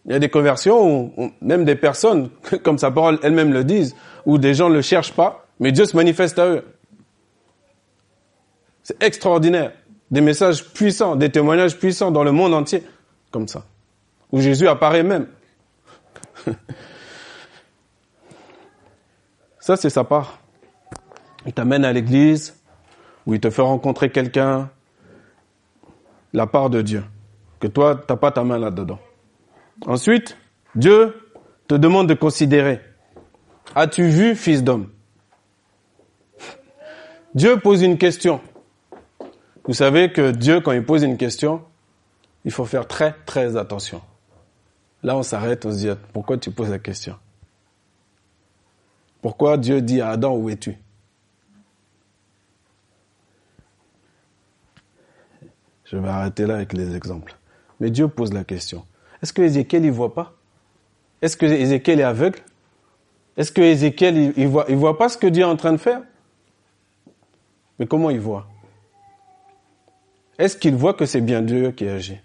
il 0.07 0.13
y 0.13 0.15
a 0.15 0.19
des 0.19 0.29
conversions 0.29 1.13
où, 1.17 1.31
même 1.41 1.65
des 1.65 1.75
personnes, 1.75 2.31
comme 2.63 2.79
sa 2.79 2.91
parole 2.91 3.19
elle-même 3.23 3.53
le 3.53 3.65
disent, 3.65 3.95
où 4.25 4.39
des 4.39 4.55
gens 4.55 4.69
ne 4.69 4.75
le 4.75 4.83
cherchent 4.83 5.13
pas, 5.13 5.47
mais 5.59 5.73
Dieu 5.73 5.85
se 5.85 5.97
manifeste 5.97 6.39
à 6.39 6.47
eux. 6.47 6.65
Extraordinaire. 9.01 9.73
Des 10.11 10.21
messages 10.21 10.65
puissants, 10.73 11.15
des 11.17 11.31
témoignages 11.31 11.79
puissants 11.79 12.11
dans 12.11 12.25
le 12.25 12.33
monde 12.33 12.53
entier, 12.53 12.83
comme 13.31 13.47
ça. 13.47 13.65
Où 14.33 14.41
Jésus 14.41 14.67
apparaît 14.67 15.05
même. 15.05 15.29
ça, 19.61 19.77
c'est 19.77 19.91
sa 19.91 20.03
part. 20.05 20.41
Il 21.47 21.53
t'amène 21.53 21.85
à 21.85 21.93
l'église, 21.93 22.57
où 23.27 23.35
il 23.35 23.41
te 23.41 23.51
fait 23.51 23.63
rencontrer 23.63 24.11
quelqu'un, 24.11 24.71
la 26.33 26.47
part 26.47 26.71
de 26.71 26.83
Dieu. 26.83 27.05
Que 27.61 27.67
toi, 27.67 27.95
t'as 27.95 28.17
pas 28.17 28.31
ta 28.31 28.43
main 28.45 28.59
là-dedans. 28.59 28.99
Ensuite, 29.87 30.37
Dieu 30.75 31.15
te 31.69 31.75
demande 31.75 32.09
de 32.09 32.15
considérer. 32.15 32.81
As-tu 33.75 34.09
vu, 34.09 34.35
fils 34.35 34.65
d'homme? 34.65 34.89
Dieu 37.35 37.59
pose 37.59 37.83
une 37.83 37.99
question. 37.99 38.41
Vous 39.71 39.75
savez 39.75 40.11
que 40.11 40.33
Dieu, 40.33 40.61
quand 40.61 40.73
il 40.73 40.85
pose 40.85 41.05
une 41.05 41.17
question, 41.17 41.63
il 42.45 42.51
faut 42.51 42.65
faire 42.65 42.89
très, 42.89 43.15
très 43.25 43.57
attention. 43.57 44.03
Là, 45.05 45.17
on 45.17 45.23
s'arrête, 45.23 45.65
on 45.65 45.71
se 45.71 45.77
dit, 45.77 45.89
pourquoi 46.13 46.39
tu 46.39 46.51
poses 46.51 46.71
la 46.71 46.81
question? 46.81 47.15
Pourquoi 49.23 49.59
Dieu 49.59 49.81
dit 49.81 50.01
à 50.01 50.09
Adam, 50.09 50.35
où 50.35 50.51
es-tu? 50.51 50.77
Je 55.85 55.97
vais 55.97 56.09
arrêter 56.09 56.47
là 56.47 56.57
avec 56.57 56.73
les 56.73 56.97
exemples. 56.97 57.37
Mais 57.79 57.91
Dieu 57.93 58.09
pose 58.09 58.33
la 58.33 58.43
question. 58.43 58.85
Est-ce 59.23 59.33
que 59.33 59.43
Ézéchiel 59.43 59.83
ne 59.83 59.91
voit 59.93 60.13
pas? 60.13 60.35
Est-ce 61.23 61.37
que 61.37 61.47
Ézéchiel 61.47 62.01
est 62.01 62.03
aveugle? 62.03 62.41
Est-ce 63.37 63.53
que 63.53 63.61
Ézéchiel 63.61 64.33
il, 64.37 64.49
voit 64.49 64.67
il 64.69 64.75
voit 64.75 64.99
pas 64.99 65.09
ce 65.09 65.17
que 65.17 65.29
Dieu 65.29 65.43
est 65.43 65.47
en 65.47 65.55
train 65.55 65.71
de 65.71 65.77
faire? 65.77 66.03
Mais 67.79 67.87
comment 67.87 68.11
il 68.11 68.19
voit? 68.19 68.49
Est-ce 70.41 70.57
qu'il 70.57 70.75
voit 70.75 70.95
que 70.95 71.07
c'est 71.07 71.21
bien 71.21 71.43
Dieu 71.43 71.71
qui 71.71 71.87
agit? 71.87 72.19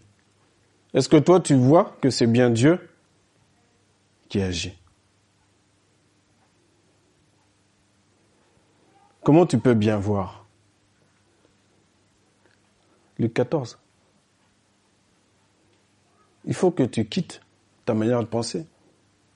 Est-ce 0.93 1.10
que 1.10 1.17
toi 1.17 1.39
tu 1.39 1.53
vois 1.53 1.95
que 2.01 2.10
c'est 2.10 2.27
bien 2.27 2.50
Dieu 2.50 2.79
qui 4.29 4.41
agit? 4.41 4.74
Comment 9.22 9.45
tu 9.45 9.60
peux 9.60 9.74
bien 9.74 9.98
voir? 9.98 10.48
Luc 13.19 13.34
14 13.34 13.77
il 16.45 16.53
faut 16.53 16.72
que 16.72 16.84
tu 16.84 17.05
quittes 17.05 17.41
ta 17.86 17.93
manière 17.93 18.22
de 18.22 18.27
penser, 18.27 18.65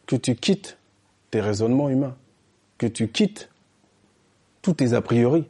que 0.06 0.16
tu 0.16 0.36
quittes 0.36 0.78
tes 1.32 1.42
raisonnements 1.42 1.90
humains, 1.90 2.16
que 2.78 2.88
tu 2.88 3.10
quittes 3.10 3.50
tous 4.62 4.74
tes 4.74 4.94
a 4.94 5.02
priori. 5.02 5.48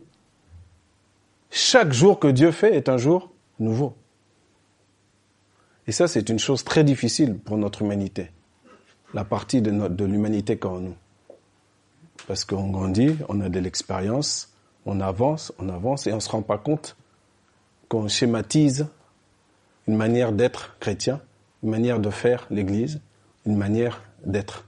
Chaque 1.49 1.91
jour 1.93 2.19
que 2.19 2.27
Dieu 2.27 2.51
fait 2.51 2.75
est 2.75 2.89
un 2.89 2.97
jour 2.97 3.31
nouveau. 3.59 3.95
Et 5.87 5.91
ça, 5.91 6.07
c'est 6.07 6.29
une 6.29 6.39
chose 6.39 6.63
très 6.63 6.83
difficile 6.83 7.37
pour 7.39 7.57
notre 7.57 7.81
humanité, 7.81 8.29
la 9.13 9.25
partie 9.25 9.61
de, 9.61 9.71
de 9.71 10.05
l'humanité 10.05 10.57
qu'en 10.57 10.79
nous. 10.79 10.95
parce 12.27 12.45
qu'on 12.45 12.69
grandit, 12.69 13.17
on 13.27 13.41
a 13.41 13.49
de 13.49 13.59
l'expérience, 13.59 14.53
on 14.85 15.01
avance, 15.01 15.51
on 15.57 15.67
avance 15.67 16.05
et 16.05 16.13
on 16.13 16.19
se 16.19 16.29
rend 16.29 16.43
pas 16.43 16.59
compte 16.59 16.95
qu'on 17.87 18.07
schématise 18.07 18.87
une 19.87 19.95
manière 19.95 20.31
d'être 20.31 20.77
chrétien, 20.79 21.21
une 21.63 21.71
manière 21.71 21.99
de 21.99 22.11
faire 22.11 22.45
l'Église, 22.51 23.01
une 23.47 23.57
manière 23.57 24.03
d'être 24.23 24.67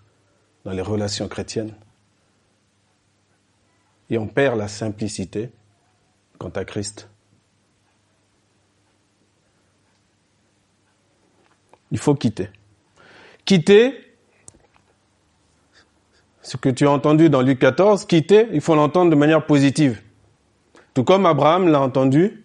dans 0.66 0.72
les 0.72 0.82
relations 0.82 1.28
chrétiennes. 1.28 1.74
Et 4.10 4.18
on 4.18 4.28
perd 4.28 4.58
la 4.58 4.68
simplicité 4.68 5.52
quant 6.42 6.50
à 6.50 6.66
Christ. 6.66 7.08
Il 11.92 12.00
faut 12.00 12.16
quitter. 12.16 12.50
Quitter, 13.46 13.94
ce 16.42 16.58
que 16.58 16.70
tu 16.70 16.88
as 16.88 16.92
entendu 16.92 17.30
dans 17.30 17.44
Luc 17.44 17.60
14, 17.60 18.06
quitter, 18.06 18.48
il 18.54 18.62
faut 18.62 18.74
l'entendre 18.74 19.12
de 19.12 19.16
manière 19.16 19.46
positive. 19.46 20.02
Tout 20.96 21.04
comme 21.04 21.28
Abraham 21.28 21.68
l'a 21.68 21.80
entendu 21.80 22.44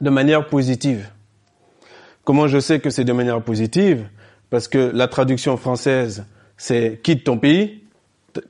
de 0.00 0.10
manière 0.10 0.48
positive. 0.48 1.08
Comment 2.24 2.48
je 2.48 2.58
sais 2.58 2.80
que 2.80 2.90
c'est 2.90 3.04
de 3.04 3.12
manière 3.12 3.40
positive? 3.42 4.08
Parce 4.50 4.66
que 4.66 4.90
la 4.92 5.06
traduction 5.06 5.56
française, 5.56 6.26
c'est 6.56 7.00
quitte 7.04 7.22
ton 7.22 7.38
pays, 7.38 7.84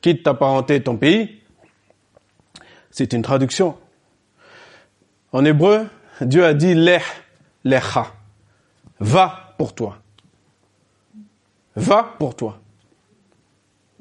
quitte 0.01 0.23
ta 0.23 0.33
parenté, 0.33 0.83
ton 0.83 0.97
pays. 0.97 1.43
C'est 2.91 3.13
une 3.13 3.21
traduction. 3.21 3.77
En 5.33 5.45
hébreu, 5.45 5.87
Dieu 6.21 6.45
a 6.45 6.55
dit 6.55 6.75
leh, 6.75 7.03
lecha. 7.65 8.13
Va 8.99 9.55
pour 9.57 9.75
toi. 9.75 9.99
Va 11.77 12.03
pour 12.19 12.35
toi. 12.35 12.61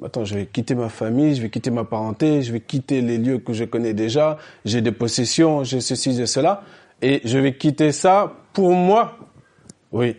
Attends, 0.03 0.23
je 0.23 0.35
vais 0.35 0.45
quitter 0.45 0.75
ma 0.75 0.89
famille, 0.89 1.35
je 1.35 1.41
vais 1.41 1.49
quitter 1.49 1.71
ma 1.71 1.83
parenté, 1.83 2.41
je 2.41 2.53
vais 2.53 2.61
quitter 2.61 3.01
les 3.01 3.17
lieux 3.17 3.39
que 3.39 3.51
je 3.51 3.65
connais 3.65 3.93
déjà, 3.93 4.37
j'ai 4.63 4.81
des 4.81 4.93
possessions, 4.93 5.63
j'ai 5.65 5.81
ceci, 5.81 6.15
j'ai 6.15 6.25
cela, 6.25 6.63
et 7.01 7.21
je 7.25 7.37
vais 7.37 7.57
quitter 7.57 7.91
ça 7.91 8.33
pour 8.53 8.71
moi. 8.71 9.17
Oui. 9.91 10.15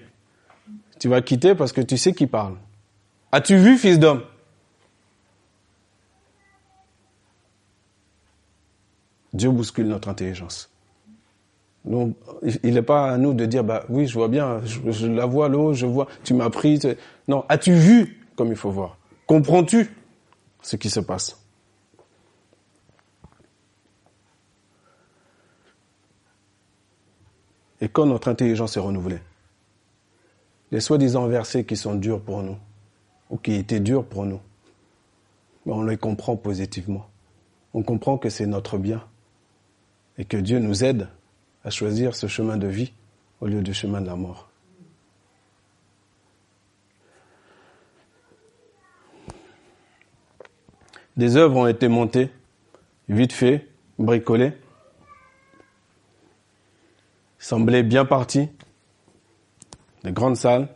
Tu 0.98 1.08
vas 1.08 1.22
quitter 1.22 1.54
parce 1.54 1.72
que 1.72 1.80
tu 1.80 1.96
sais 1.96 2.12
qui 2.12 2.26
parle. 2.26 2.56
As-tu 3.32 3.56
vu, 3.56 3.78
fils 3.78 3.98
d'homme? 3.98 4.22
Dieu 9.32 9.50
bouscule 9.50 9.86
notre 9.86 10.08
intelligence. 10.08 10.70
Donc, 11.84 12.14
il 12.62 12.74
n'est 12.74 12.82
pas 12.82 13.12
à 13.12 13.18
nous 13.18 13.32
de 13.32 13.46
dire, 13.46 13.64
bah 13.64 13.84
oui, 13.88 14.06
je 14.06 14.14
vois 14.14 14.28
bien, 14.28 14.60
je, 14.64 15.06
la 15.06 15.24
vois 15.24 15.48
l'eau, 15.48 15.72
je 15.72 15.86
vois, 15.86 16.06
tu 16.24 16.34
m'as 16.34 16.50
pris. 16.50 16.78
Non, 17.26 17.44
as-tu 17.48 17.72
vu 17.72 18.26
comme 18.36 18.48
il 18.48 18.56
faut 18.56 18.70
voir? 18.70 18.98
Comprends-tu 19.26 19.94
ce 20.60 20.76
qui 20.76 20.90
se 20.90 21.00
passe? 21.00 21.36
Et 27.80 27.88
quand 27.88 28.04
notre 28.04 28.28
intelligence 28.28 28.76
est 28.76 28.80
renouvelée, 28.80 29.20
les 30.70 30.80
soi-disant 30.80 31.26
versets 31.28 31.64
qui 31.64 31.76
sont 31.76 31.94
durs 31.94 32.20
pour 32.20 32.42
nous, 32.42 32.58
ou 33.30 33.38
qui 33.38 33.54
étaient 33.54 33.80
durs 33.80 34.04
pour 34.04 34.26
nous, 34.26 34.40
ben, 35.64 35.72
on 35.74 35.82
les 35.82 35.96
comprend 35.96 36.36
positivement. 36.36 37.06
On 37.72 37.82
comprend 37.82 38.18
que 38.18 38.28
c'est 38.28 38.46
notre 38.46 38.76
bien 38.76 39.02
et 40.18 40.24
que 40.24 40.36
Dieu 40.36 40.58
nous 40.58 40.84
aide 40.84 41.08
à 41.64 41.70
choisir 41.70 42.14
ce 42.14 42.26
chemin 42.26 42.56
de 42.56 42.66
vie 42.66 42.92
au 43.40 43.46
lieu 43.46 43.62
du 43.62 43.74
chemin 43.74 44.00
de 44.00 44.06
la 44.06 44.16
mort. 44.16 44.48
Des 51.16 51.36
œuvres 51.36 51.56
ont 51.56 51.66
été 51.66 51.88
montées, 51.88 52.30
vite 53.08 53.32
fait, 53.32 53.68
bricolées, 53.98 54.52
semblaient 57.38 57.82
bien 57.82 58.04
parties, 58.04 58.48
des 60.02 60.12
grandes 60.12 60.36
salles, 60.36 60.68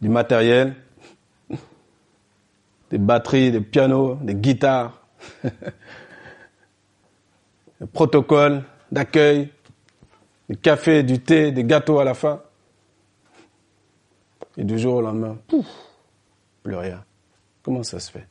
du 0.00 0.08
matériel, 0.08 0.74
des 2.90 2.98
batteries, 2.98 3.52
des 3.52 3.60
pianos, 3.60 4.16
des 4.22 4.34
guitares, 4.34 5.06
des 7.80 7.86
protocoles 7.86 8.64
d'accueil, 8.90 9.52
du 10.48 10.56
café, 10.56 11.02
du 11.02 11.20
thé, 11.20 11.52
des 11.52 11.64
gâteaux 11.64 11.98
à 11.98 12.04
la 12.04 12.14
fin. 12.14 12.42
Et 14.56 14.64
du 14.64 14.78
jour 14.78 14.94
au 14.96 15.00
lendemain, 15.02 15.36
pouf, 15.48 15.66
plus 16.62 16.76
rien. 16.76 17.04
Comment 17.62 17.82
ça 17.82 18.00
se 18.00 18.10
fait? 18.10 18.26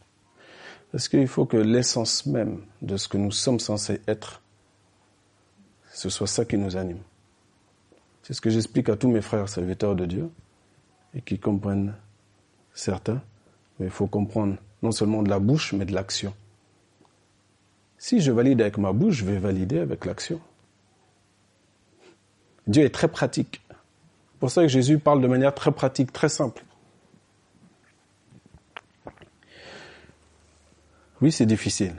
Parce 0.92 1.08
qu'il 1.08 1.28
faut 1.28 1.46
que 1.46 1.58
l'essence 1.58 2.26
même 2.26 2.62
de 2.82 2.98
ce 2.98 3.08
que 3.08 3.18
nous 3.18 3.32
sommes 3.32 3.60
censés 3.60 4.02
être, 4.08 4.42
ce 5.92 6.10
soit 6.10 6.28
ça 6.28 6.46
qui 6.46 6.58
nous 6.58 6.78
anime. 6.78 7.02
C'est 8.24 8.34
ce 8.34 8.42
que 8.42 8.50
j'explique 8.50 8.90
à 8.90 8.96
tous 8.96 9.10
mes 9.10 9.22
frères 9.22 9.48
serviteurs 9.50 9.96
de 9.96 10.06
Dieu 10.06 10.32
et 11.14 11.22
qui 11.22 11.38
comprennent 11.38 11.94
certains, 12.74 13.22
mais 13.78 13.86
il 13.86 13.92
faut 13.92 14.08
comprendre 14.08 14.56
non 14.82 14.92
seulement 14.92 15.22
de 15.22 15.30
la 15.30 15.40
bouche, 15.40 15.74
mais 15.74 15.86
de 15.86 15.94
l'action. 15.94 16.34
Si 18.06 18.22
je 18.22 18.32
valide 18.32 18.62
avec 18.62 18.78
ma 18.78 18.94
bouche, 18.94 19.16
je 19.16 19.26
vais 19.26 19.40
valider 19.40 19.80
avec 19.80 20.06
l'action. 20.06 20.40
Dieu 22.68 22.84
est 22.84 22.94
très 22.94 23.08
pratique. 23.08 23.64
C'est 23.68 24.40
pour 24.40 24.52
ça 24.52 24.62
que 24.62 24.68
Jésus 24.68 25.00
parle 25.00 25.24
de 25.24 25.28
manière 25.28 25.56
très 25.56 25.72
pratique, 25.72 26.14
très 26.14 26.30
simple. 26.30 26.64
Oui, 31.20 31.32
c'est 31.32 31.48
difficile 31.48 31.96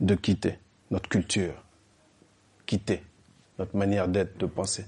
de 0.00 0.14
quitter 0.14 0.58
notre 0.90 1.10
culture, 1.10 1.62
quitter 2.64 3.02
notre 3.58 3.76
manière 3.76 4.08
d'être, 4.08 4.38
de 4.38 4.46
penser. 4.46 4.86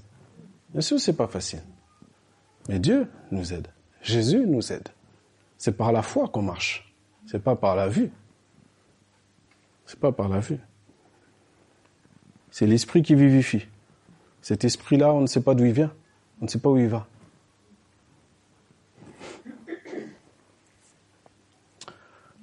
Bien 0.69 0.81
sûr, 0.81 0.99
c'est 0.99 1.13
pas 1.13 1.27
facile. 1.27 1.61
Mais 2.69 2.79
Dieu 2.79 3.07
nous 3.29 3.53
aide. 3.53 3.67
Jésus 4.01 4.47
nous 4.47 4.73
aide. 4.73 4.89
C'est 5.59 5.77
par 5.77 5.91
la 5.91 6.01
foi 6.01 6.27
qu'on 6.27 6.41
marche. 6.41 6.91
C'est 7.27 7.43
pas 7.43 7.55
par 7.55 7.75
la 7.75 7.87
vue. 7.87 8.09
C'est 9.87 9.99
pas 9.99 10.11
par 10.11 10.27
la 10.27 10.41
vue. 10.41 10.59
C'est 12.51 12.67
l'esprit 12.67 13.01
qui 13.01 13.15
vivifie. 13.15 13.65
Cet 14.41 14.65
esprit-là, 14.65 15.13
on 15.13 15.21
ne 15.21 15.27
sait 15.27 15.41
pas 15.41 15.55
d'où 15.55 15.65
il 15.65 15.71
vient. 15.71 15.93
On 16.41 16.45
ne 16.45 16.49
sait 16.49 16.59
pas 16.59 16.69
où 16.69 16.77
il 16.77 16.87
va. 16.87 17.07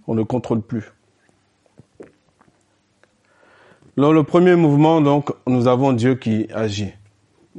On 0.07 0.14
ne 0.14 0.22
contrôle 0.22 0.62
plus. 0.62 0.90
Dans 3.96 4.12
le 4.12 4.24
premier 4.24 4.57
mouvement, 4.57 5.00
donc, 5.00 5.30
nous 5.46 5.68
avons 5.68 5.92
Dieu 5.92 6.14
qui 6.14 6.48
agit. 6.52 6.92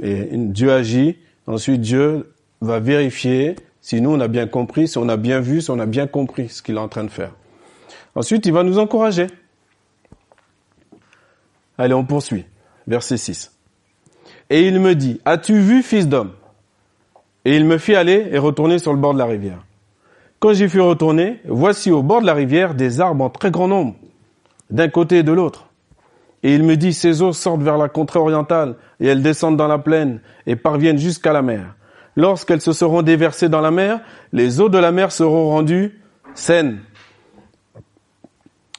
Et 0.01 0.29
Dieu 0.33 0.71
agit. 0.71 1.17
Ensuite, 1.47 1.81
Dieu 1.81 2.33
va 2.59 2.79
vérifier 2.79 3.55
si 3.81 4.01
nous, 4.01 4.09
on 4.09 4.19
a 4.19 4.27
bien 4.27 4.47
compris, 4.47 4.87
si 4.87 4.97
on 4.97 5.07
a 5.09 5.17
bien 5.17 5.39
vu, 5.41 5.61
si 5.61 5.69
on 5.69 5.79
a 5.79 5.85
bien 5.85 6.07
compris 6.07 6.49
ce 6.49 6.63
qu'il 6.63 6.75
est 6.75 6.79
en 6.79 6.89
train 6.89 7.03
de 7.03 7.11
faire. 7.11 7.35
Ensuite, 8.15 8.47
il 8.47 8.53
va 8.53 8.63
nous 8.63 8.79
encourager. 8.79 9.27
Allez, 11.77 11.93
on 11.93 12.05
poursuit. 12.05 12.45
Verset 12.88 13.17
6. 13.17 13.51
Et 14.49 14.67
il 14.67 14.79
me 14.79 14.95
dit, 14.95 15.19
as-tu 15.25 15.59
vu, 15.59 15.81
fils 15.81 16.07
d'homme? 16.07 16.31
Et 17.45 17.55
il 17.55 17.65
me 17.65 17.77
fit 17.77 17.95
aller 17.95 18.27
et 18.31 18.38
retourner 18.38 18.79
sur 18.79 18.93
le 18.93 18.99
bord 18.99 19.13
de 19.13 19.19
la 19.19 19.25
rivière. 19.25 19.63
Quand 20.39 20.53
j'y 20.53 20.69
fus 20.69 20.81
retourné, 20.81 21.39
voici 21.47 21.91
au 21.91 22.03
bord 22.03 22.21
de 22.21 22.25
la 22.25 22.33
rivière 22.33 22.75
des 22.75 23.01
arbres 23.01 23.23
en 23.23 23.29
très 23.29 23.51
grand 23.51 23.67
nombre, 23.67 23.95
d'un 24.69 24.89
côté 24.89 25.19
et 25.19 25.23
de 25.23 25.31
l'autre. 25.31 25.67
Et 26.43 26.53
il 26.53 26.63
me 26.63 26.77
dit, 26.77 26.93
ces 26.93 27.23
eaux 27.23 27.33
sortent 27.33 27.63
vers 27.63 27.77
la 27.77 27.89
contrée 27.89 28.19
orientale, 28.19 28.75
et 28.99 29.07
elles 29.07 29.23
descendent 29.23 29.57
dans 29.57 29.67
la 29.67 29.79
plaine, 29.79 30.21
et 30.45 30.55
parviennent 30.55 30.99
jusqu'à 30.99 31.33
la 31.33 31.41
mer. 31.41 31.75
Lorsqu'elles 32.15 32.61
se 32.61 32.73
seront 32.73 33.01
déversées 33.01 33.49
dans 33.49 33.61
la 33.61 33.71
mer, 33.71 33.99
les 34.31 34.61
eaux 34.61 34.69
de 34.69 34.77
la 34.77 34.91
mer 34.91 35.11
seront 35.11 35.49
rendues 35.49 35.99
saines. 36.35 36.79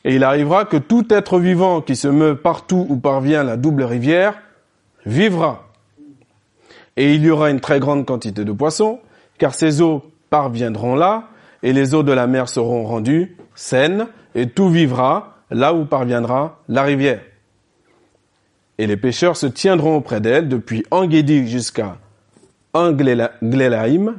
Et 0.06 0.14
il 0.14 0.24
arrivera 0.24 0.64
que 0.64 0.78
tout 0.78 1.04
être 1.10 1.38
vivant 1.38 1.82
qui 1.82 1.96
se 1.96 2.08
meut 2.08 2.34
partout 2.34 2.86
où 2.88 2.96
parvient 2.96 3.44
la 3.44 3.58
double 3.58 3.82
rivière 3.82 4.38
vivra. 5.04 5.68
Et 6.96 7.14
il 7.14 7.22
y 7.22 7.30
aura 7.30 7.50
une 7.50 7.60
très 7.60 7.78
grande 7.78 8.06
quantité 8.06 8.46
de 8.46 8.52
poissons, 8.52 9.00
car 9.36 9.54
ces 9.54 9.82
eaux 9.82 10.02
parviendront 10.30 10.94
là, 10.94 11.24
et 11.62 11.74
les 11.74 11.94
eaux 11.94 12.02
de 12.02 12.12
la 12.12 12.26
mer 12.26 12.48
seront 12.48 12.84
rendues 12.84 13.36
saines, 13.54 14.06
et 14.34 14.48
tout 14.48 14.70
vivra 14.70 15.34
là 15.50 15.74
où 15.74 15.84
parviendra 15.84 16.60
la 16.68 16.82
rivière 16.82 17.20
et 18.78 18.86
les 18.86 18.96
pêcheurs 18.96 19.36
se 19.36 19.46
tiendront 19.46 19.96
auprès 19.96 20.20
d'elle 20.20 20.48
depuis 20.48 20.84
Engedi 20.90 21.46
jusqu'à 21.48 21.96
Anglélaïm, 22.74 24.14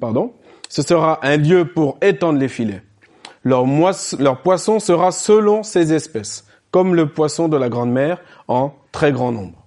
pardon. 0.00 0.32
Ce 0.68 0.82
sera 0.82 1.24
un 1.24 1.36
lieu 1.36 1.64
pour 1.64 1.98
étendre 2.02 2.40
les 2.40 2.48
filets. 2.48 2.82
Leur, 3.46 4.42
poisson 4.42 4.80
sera 4.80 5.12
selon 5.12 5.62
ses 5.62 5.92
espèces, 5.92 6.48
comme 6.72 6.96
le 6.96 7.08
poisson 7.08 7.46
de 7.46 7.56
la 7.56 7.68
grande 7.68 7.92
mer 7.92 8.18
en 8.48 8.72
très 8.90 9.12
grand 9.12 9.30
nombre. 9.30 9.64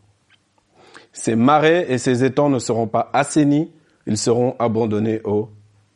Ces 1.13 1.37
marais 1.37 1.85
et 1.87 1.97
ces 1.97 2.25
étangs 2.25 2.49
ne 2.49 2.59
seront 2.59 2.87
pas 2.87 3.09
assainis, 3.13 3.71
ils 4.05 4.17
seront 4.17 4.57
abandonnés 4.59 5.21
au 5.23 5.47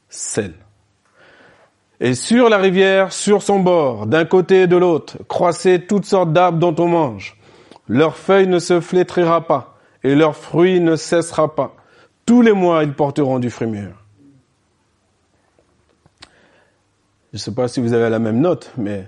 sel. 0.07 0.53
Et 1.99 2.13
sur 2.13 2.47
la 2.47 2.57
rivière, 2.57 3.11
sur 3.11 3.41
son 3.41 3.59
bord, 3.59 4.07
d'un 4.07 4.23
côté 4.23 4.61
et 4.61 4.67
de 4.67 4.77
l'autre, 4.77 5.17
croissaient 5.27 5.79
toutes 5.79 6.05
sortes 6.05 6.31
d'arbres 6.31 6.59
dont 6.59 6.75
on 6.81 6.87
mange. 6.87 7.37
Leur 7.89 8.15
feuille 8.15 8.47
ne 8.47 8.59
se 8.59 8.79
flétrira 8.79 9.45
pas, 9.45 9.75
et 10.05 10.15
leur 10.15 10.37
fruit 10.37 10.79
ne 10.79 10.95
cessera 10.95 11.53
pas. 11.53 11.75
Tous 12.25 12.41
les 12.41 12.53
mois, 12.53 12.85
ils 12.85 12.93
porteront 12.93 13.39
du 13.39 13.49
fruit. 13.49 14.02
Je 17.33 17.39
ne 17.39 17.41
sais 17.41 17.51
pas 17.51 17.67
si 17.67 17.81
vous 17.81 17.93
avez 17.93 18.11
la 18.11 18.19
même 18.19 18.41
note, 18.41 18.71
mais 18.77 19.07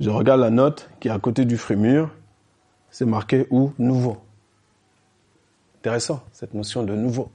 je 0.00 0.10
regarde 0.10 0.42
la 0.42 0.50
note 0.50 0.90
qui 1.00 1.08
est 1.08 1.10
à 1.10 1.18
côté 1.18 1.46
du 1.46 1.56
fruit 1.56 1.78
mûr. 1.78 2.10
C'est 2.90 3.06
marqué 3.06 3.46
où 3.48 3.72
Nouveau. 3.78 4.18
Intéressant, 5.78 6.22
cette 6.30 6.52
notion 6.52 6.82
de 6.82 6.94
nouveau. 6.94 7.30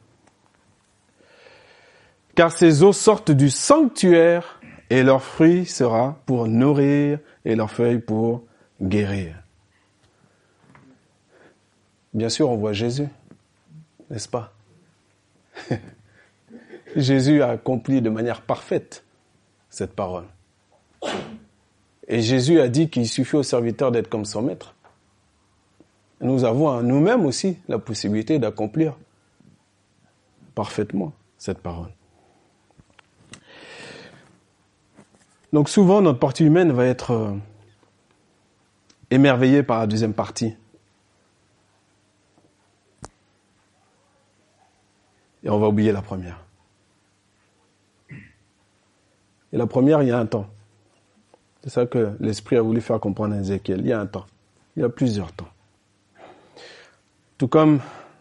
Car 2.36 2.52
ces 2.52 2.84
eaux 2.84 2.94
sortent 2.94 3.32
du 3.32 3.50
sanctuaire 3.50 4.62
et 4.92 5.02
leur 5.02 5.24
fruit 5.24 5.66
sera 5.66 6.20
pour 6.28 6.48
nourrir 6.48 7.18
et 7.44 7.56
leur 7.56 7.72
feuille 7.72 8.00
pour 8.00 8.44
guérir. 8.80 9.36
Bien 12.14 12.30
sûr, 12.30 12.52
on 12.52 12.58
voit 12.58 12.74
Jésus, 12.74 13.08
n'est-ce 14.12 14.30
pas? 14.30 14.54
Jésus 16.96 17.42
a 17.42 17.50
accompli 17.50 18.00
de 18.00 18.12
manière 18.12 18.42
parfaite 18.42 19.04
cette 19.74 19.96
parole. 19.96 20.26
Et 22.08 22.22
Jésus 22.22 22.60
a 22.60 22.68
dit 22.68 22.92
qu'il 22.92 23.08
suffit 23.10 23.38
au 23.38 23.42
serviteur 23.42 23.92
d'être 23.92 24.08
comme 24.08 24.24
son 24.24 24.44
maître. 24.44 24.76
Nous 26.22 26.44
avons 26.44 26.70
à 26.70 26.84
nous-mêmes 26.84 27.26
aussi 27.26 27.58
la 27.68 27.80
possibilité 27.80 28.38
d'accomplir 28.38 28.96
parfaitement 30.54 31.12
cette 31.40 31.58
parole. 31.58 31.90
Donc 35.52 35.70
souvent, 35.70 36.04
notre 36.04 36.20
partie 36.20 36.46
humaine 36.46 36.72
va 36.72 36.86
être 36.86 37.12
euh, 37.12 37.34
émerveillée 39.10 39.64
par 39.64 39.80
la 39.80 39.88
deuxième 39.88 40.14
partie. 40.14 40.56
Et 45.44 45.50
on 45.50 45.58
va 45.58 45.68
oublier 45.68 45.92
la 45.92 46.04
première. 46.04 46.46
Et 49.54 49.58
la 49.58 49.68
première, 49.68 50.02
il 50.02 50.10
y 50.10 50.12
a 50.12 50.18
un 50.18 50.26
temps. 50.26 50.48
C'est 51.64 51.70
ça 51.70 51.86
que 51.86 52.14
l'Esprit 52.20 52.58
a 52.58 52.62
voulu 52.62 52.82
faire 52.82 53.00
comprendre 53.00 53.36
à 53.36 53.40
Ézéchiel. 53.40 53.82
Il 53.82 53.88
y 53.88 53.94
a 53.94 54.00
un 54.00 54.08
temps. 54.08 54.26
Il 54.76 54.82
y 54.82 54.86
a 54.86 54.90
plusieurs 54.90 55.32
temps. 55.32 55.48
Tout 57.38 57.48
comme 57.48 57.80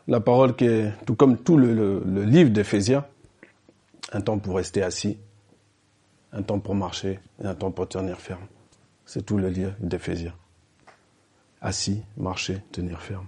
la 0.08 0.20
parole 0.20 0.54
qui 0.54 0.66
est, 0.66 0.92
tout 1.06 1.14
comme 1.14 1.38
tout 1.38 1.56
le, 1.56 2.02
livre 2.24 2.50
d'Éphésiens, 2.50 3.04
un 4.12 4.20
temps 4.20 4.38
pour 4.38 4.56
rester 4.56 4.82
assis, 4.82 5.16
un 6.32 6.42
temps 6.42 6.58
pour 6.58 6.74
marcher 6.74 7.18
et 7.42 7.46
un 7.46 7.54
temps 7.54 7.70
pour 7.70 7.88
tenir 7.88 8.20
ferme. 8.20 8.46
C'est 9.06 9.24
tout 9.24 9.38
le 9.38 9.48
livre 9.48 9.72
d'Éphésiens. 9.80 10.34
Assis, 11.62 12.02
marcher, 12.18 12.58
tenir 12.72 13.00
ferme. 13.00 13.26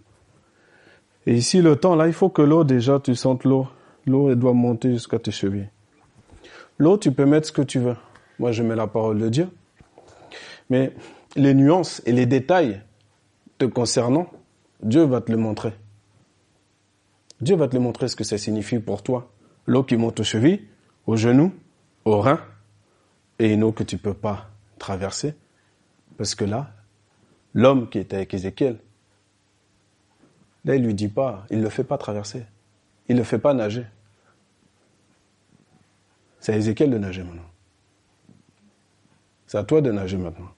Et 1.26 1.34
ici, 1.34 1.62
le 1.62 1.76
temps, 1.76 1.96
là, 1.96 2.06
il 2.06 2.12
faut 2.12 2.28
que 2.28 2.42
l'eau, 2.42 2.64
déjà, 2.64 3.00
tu 3.00 3.14
sentes 3.14 3.44
l'eau. 3.44 3.66
L'eau, 4.06 4.28
elle 4.28 4.38
doit 4.38 4.52
monter 4.52 4.92
jusqu'à 4.92 5.18
tes 5.18 5.30
chevilles. 5.30 5.68
L'eau, 6.78 6.98
tu 6.98 7.12
peux 7.12 7.26
mettre 7.26 7.46
ce 7.46 7.52
que 7.52 7.62
tu 7.62 7.78
veux. 7.78 7.96
Moi, 8.38 8.52
je 8.52 8.62
mets 8.62 8.74
la 8.74 8.87
parole 8.87 9.18
de 9.18 9.28
Dieu. 9.28 9.48
Mais 10.70 10.92
les 11.37 11.54
nuances 11.54 12.02
et 12.06 12.12
les 12.12 12.26
détails 12.26 12.80
te 13.58 13.64
concernant, 13.64 14.28
Dieu 14.82 15.02
va 15.04 15.20
te 15.20 15.30
le 15.30 15.38
montrer. 15.38 15.72
Dieu 17.40 17.56
va 17.56 17.68
te 17.68 17.74
le 17.74 17.80
montrer 17.80 18.08
ce 18.08 18.16
que 18.16 18.24
ça 18.24 18.38
signifie 18.38 18.78
pour 18.78 19.02
toi. 19.02 19.30
L'eau 19.66 19.84
qui 19.84 19.96
monte 19.96 20.20
aux 20.20 20.24
chevilles, 20.24 20.66
aux 21.06 21.16
genoux, 21.16 21.52
aux 22.04 22.20
reins, 22.20 22.40
et 23.38 23.52
une 23.52 23.62
eau 23.62 23.72
que 23.72 23.82
tu 23.82 23.98
peux 23.98 24.14
pas 24.14 24.50
traverser. 24.78 25.34
Parce 26.16 26.34
que 26.34 26.44
là, 26.44 26.70
l'homme 27.52 27.88
qui 27.88 27.98
était 27.98 28.16
avec 28.16 28.34
Ézéchiel, 28.34 28.78
là, 30.64 30.76
il 30.76 30.84
lui 30.84 30.94
dit 30.94 31.08
pas, 31.08 31.44
il 31.50 31.60
le 31.60 31.68
fait 31.68 31.84
pas 31.84 31.98
traverser. 31.98 32.44
Il 33.08 33.16
le 33.16 33.24
fait 33.24 33.38
pas 33.38 33.54
nager. 33.54 33.84
C'est 36.44 36.52
à 36.52 36.57
Ézéchiel 36.59 36.90
de 36.90 36.98
nager 36.98 37.22
maintenant. 37.22 37.48
C'est 39.46 39.57
à 39.57 39.64
toi 39.64 39.80
de 39.80 39.90
nager 39.90 40.18
maintenant. 40.18 40.50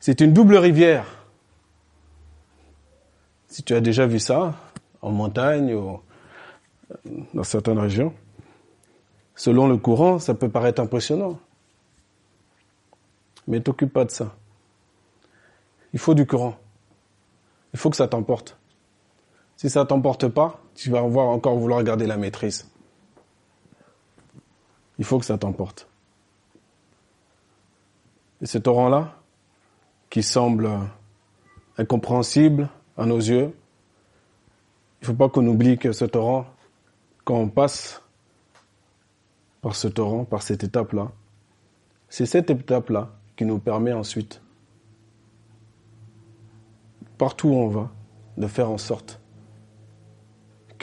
C'est 0.00 0.22
une 0.22 0.32
double 0.32 0.56
rivière. 0.56 1.04
Si 3.48 3.62
tu 3.62 3.74
as 3.74 3.82
déjà 3.82 4.06
vu 4.06 4.18
ça, 4.18 4.54
en 5.02 5.10
montagne 5.10 5.74
ou 5.74 6.00
dans 7.34 7.44
certaines 7.44 7.78
régions, 7.78 8.14
Selon 9.34 9.68
le 9.68 9.76
courant, 9.76 10.18
ça 10.18 10.32
peut 10.32 10.48
paraître 10.48 10.80
impressionnant. 10.80 11.38
Mais 13.46 13.60
t'occupe 13.60 13.92
pas 13.92 14.06
de 14.06 14.10
ça. 14.10 14.34
Il 15.92 15.98
faut 15.98 16.14
du 16.14 16.26
courant. 16.26 16.54
Il 17.74 17.78
faut 17.78 17.90
que 17.90 17.96
ça 17.96 18.08
t'emporte. 18.08 18.56
Si 19.56 19.68
ça 19.68 19.84
t'emporte 19.84 20.28
pas, 20.28 20.63
tu 20.74 20.90
vas 20.90 21.02
encore 21.02 21.56
vouloir 21.56 21.82
garder 21.82 22.06
la 22.06 22.16
maîtrise. 22.16 22.68
Il 24.98 25.04
faut 25.04 25.18
que 25.18 25.24
ça 25.24 25.38
t'emporte. 25.38 25.88
Et 28.40 28.46
ce 28.46 28.58
torrent-là, 28.58 29.16
qui 30.10 30.22
semble 30.22 30.70
incompréhensible 31.78 32.68
à 32.96 33.06
nos 33.06 33.18
yeux, 33.18 33.56
il 35.00 35.02
ne 35.02 35.06
faut 35.06 35.14
pas 35.14 35.28
qu'on 35.28 35.46
oublie 35.46 35.78
que 35.78 35.92
ce 35.92 36.04
torrent, 36.04 36.46
quand 37.24 37.36
on 37.36 37.48
passe 37.48 38.02
par 39.60 39.74
ce 39.74 39.88
torrent, 39.88 40.24
par 40.24 40.42
cette 40.42 40.62
étape-là. 40.62 41.10
C'est 42.08 42.26
cette 42.26 42.50
étape-là 42.50 43.10
qui 43.36 43.44
nous 43.44 43.58
permet 43.58 43.92
ensuite, 43.92 44.42
partout 47.18 47.48
où 47.48 47.54
on 47.54 47.68
va, 47.68 47.90
de 48.36 48.46
faire 48.46 48.70
en 48.70 48.78
sorte 48.78 49.20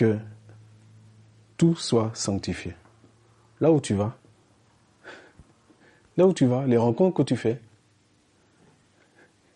que 0.01 0.17
tout 1.57 1.75
soit 1.75 2.11
sanctifié. 2.13 2.73
Là 3.59 3.71
où 3.71 3.79
tu 3.79 3.93
vas, 3.93 4.17
là 6.17 6.25
où 6.25 6.33
tu 6.33 6.45
vas, 6.45 6.65
les 6.65 6.77
rencontres 6.77 7.17
que 7.17 7.23
tu 7.23 7.35
fais, 7.35 7.59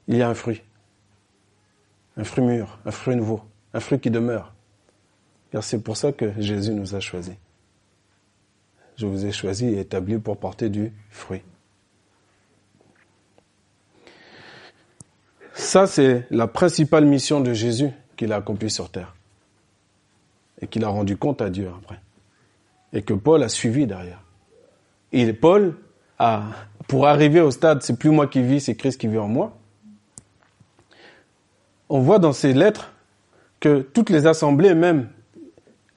il 0.07 0.17
y 0.17 0.21
a 0.21 0.29
un 0.29 0.35
fruit. 0.35 0.61
Un 2.17 2.23
fruit 2.23 2.43
mûr, 2.43 2.77
un 2.85 2.91
fruit 2.91 3.15
nouveau, 3.15 3.41
un 3.73 3.79
fruit 3.79 3.99
qui 3.99 4.11
demeure. 4.11 4.53
Car 5.51 5.63
c'est 5.63 5.81
pour 5.81 5.97
ça 5.97 6.11
que 6.11 6.31
Jésus 6.39 6.71
nous 6.71 6.95
a 6.95 6.99
choisis 6.99 7.35
je 8.97 9.05
vous 9.05 9.25
ai 9.25 9.31
choisi 9.31 9.67
et 9.67 9.79
établi 9.79 10.17
pour 10.17 10.37
porter 10.37 10.69
du 10.69 10.91
fruit. 11.09 11.41
Ça, 15.53 15.87
c'est 15.87 16.27
la 16.31 16.47
principale 16.47 17.05
mission 17.05 17.39
de 17.39 17.53
Jésus 17.53 17.89
qu'il 18.17 18.31
a 18.33 18.37
accomplie 18.37 18.69
sur 18.69 18.89
terre. 18.89 19.14
Et 20.61 20.67
qu'il 20.67 20.83
a 20.83 20.87
rendu 20.87 21.17
compte 21.17 21.41
à 21.41 21.49
Dieu 21.49 21.69
après. 21.77 21.99
Et 22.93 23.01
que 23.01 23.13
Paul 23.13 23.43
a 23.43 23.49
suivi 23.49 23.85
derrière. 23.85 24.21
Et 25.11 25.31
Paul 25.33 25.75
a, 26.19 26.43
pour 26.87 27.07
arriver 27.07 27.41
au 27.41 27.51
stade, 27.51 27.81
c'est 27.81 27.97
plus 27.97 28.09
moi 28.09 28.27
qui 28.27 28.41
vis, 28.41 28.61
c'est 28.61 28.75
Christ 28.75 28.99
qui 28.99 29.07
vit 29.07 29.17
en 29.17 29.27
moi. 29.27 29.57
On 31.89 31.99
voit 31.99 32.19
dans 32.19 32.33
ses 32.33 32.53
lettres 32.53 32.93
que 33.59 33.79
toutes 33.79 34.09
les 34.09 34.27
assemblées 34.27 34.73
même 34.73 35.09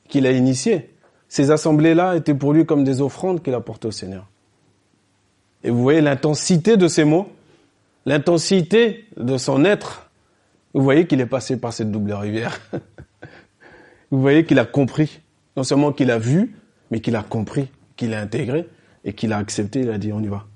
qu'il 0.09 0.27
a 0.27 0.33
initiées, 0.33 0.91
ces 1.29 1.51
assemblées-là 1.51 2.17
étaient 2.17 2.35
pour 2.35 2.53
lui 2.53 2.65
comme 2.65 2.85
des 2.85 3.01
offrandes 3.01 3.43
qu'il 3.43 3.55
apportait 3.55 3.89
au 3.89 3.93
Seigneur. 3.93 4.27
Et 5.65 5.71
vous 5.71 5.83
voyez 5.83 6.01
l'intensité 6.01 6.77
de 6.77 6.89
ces 6.89 7.05
mots, 7.05 7.29
l'intensité 8.07 9.07
de 9.17 9.37
son 9.37 9.65
être. 9.65 10.11
Vous 10.73 10.83
voyez 10.83 11.07
qu'il 11.07 11.21
est 11.21 11.27
passé 11.27 11.59
par 11.59 11.73
cette 11.73 11.91
double 11.91 12.13
rivière. 12.13 12.61
vous 14.11 14.21
voyez 14.21 14.45
qu'il 14.45 14.59
a 14.59 14.65
compris. 14.65 15.21
Non 15.57 15.65
seulement 15.65 15.93
qu'il 15.93 16.11
a 16.11 16.19
vu, 16.19 16.55
mais 16.91 17.01
qu'il 17.01 17.17
a 17.17 17.23
compris, 17.23 17.69
qu'il 17.97 18.15
a 18.15 18.21
intégré 18.21 18.69
et 19.05 19.13
qu'il 19.13 19.33
a 19.33 19.39
accepté. 19.39 19.81
Il 19.81 19.91
a 19.91 19.99
dit, 19.99 20.13
on 20.13 20.21
y 20.21 20.29
va. 20.29 20.47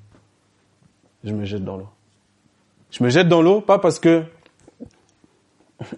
Je 1.24 1.32
me 1.32 1.44
jette 1.44 1.64
dans 1.64 1.76
l'eau. 1.76 1.88
Je 2.90 3.02
me 3.02 3.08
jette 3.08 3.28
dans 3.28 3.42
l'eau, 3.42 3.60
pas 3.60 3.78
parce 3.78 3.98
que 3.98 4.24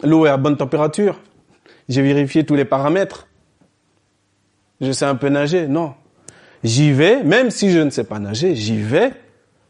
l'eau 0.03 0.27
est 0.27 0.31
à 0.31 0.37
bonne 0.37 0.57
température. 0.57 1.21
J'ai 1.89 2.03
vérifié 2.03 2.45
tous 2.45 2.55
les 2.55 2.65
paramètres 2.65 3.27
je 4.81 4.93
sais 4.93 5.05
un 5.05 5.15
peu 5.15 5.29
nager. 5.29 5.67
Non. 5.69 5.95
J'y 6.63 6.93
vais, 6.93 7.23
même 7.23 7.51
si 7.51 7.71
je 7.71 7.79
ne 7.79 7.91
sais 7.91 8.05
pas 8.05 8.19
nager, 8.19 8.55
j'y 8.55 8.81
vais 8.81 9.13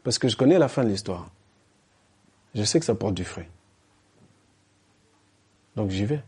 parce 0.03 0.19
que 0.19 0.29
je 0.29 0.37
connais 0.37 0.59
la 0.59 0.69
fin 0.69 0.85
de 0.85 0.89
l'histoire. 0.89 1.31
Je 2.55 2.63
sais 2.63 2.79
que 2.79 2.87
ça 2.87 2.95
porte 2.95 3.15
du 3.15 3.25
fruit. 3.25 3.47
Donc 5.77 5.91
j'y 5.91 6.05
vais. 6.05 6.21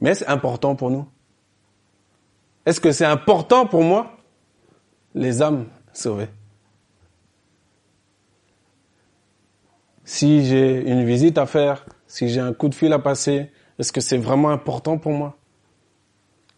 Mais 0.00 0.14
c'est 0.14 0.26
important 0.26 0.74
pour 0.76 0.90
nous? 0.90 1.06
Est-ce 2.66 2.80
que 2.80 2.92
c'est 2.92 3.04
important 3.04 3.66
pour 3.66 3.82
moi? 3.82 4.16
Les 5.14 5.42
âmes 5.42 5.66
sauvées. 5.92 6.28
Si 10.04 10.46
j'ai 10.46 10.88
une 10.88 11.04
visite 11.04 11.38
à 11.38 11.46
faire, 11.46 11.84
si 12.06 12.28
j'ai 12.28 12.40
un 12.40 12.52
coup 12.52 12.68
de 12.68 12.74
fil 12.74 12.92
à 12.92 12.98
passer, 12.98 13.50
Est-ce 13.78 13.92
que 13.92 14.00
c'est 14.00 14.18
vraiment 14.18 14.50
important 14.50 14.98
pour 14.98 15.12
moi? 15.12 15.36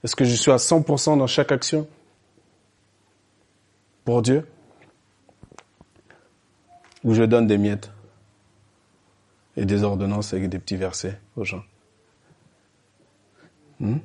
Est-ce 0.03 0.17
que 0.17 0.25
je 0.25 0.35
suis 0.35 0.51
à 0.51 0.57
100% 0.57 1.19
dans 1.19 1.27
chaque 1.27 1.53
action? 1.53 1.87
Pour 4.05 4.23
Dieu? 4.23 4.47
Ou 7.05 7.15
je 7.15 7.23
donne 7.23 7.47
des 7.47 7.59
miettes 7.59 7.91
et 9.57 9.67
des 9.67 9.83
ordonnances 9.83 10.33
avec 10.33 10.49
des 10.49 10.59
petits 10.59 10.77
versets 10.77 11.19
aux 11.37 11.45
gens? 11.45 11.63
Hmm? 13.81 13.99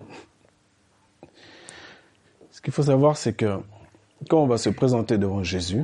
Ce 2.51 2.61
qu'il 2.61 2.73
faut 2.73 2.83
savoir, 2.83 3.17
c'est 3.17 3.33
que 3.33 3.59
quand 4.29 4.41
on 4.41 4.47
va 4.47 4.57
se 4.57 4.69
présenter 4.69 5.17
devant 5.17 5.43
Jésus, 5.43 5.83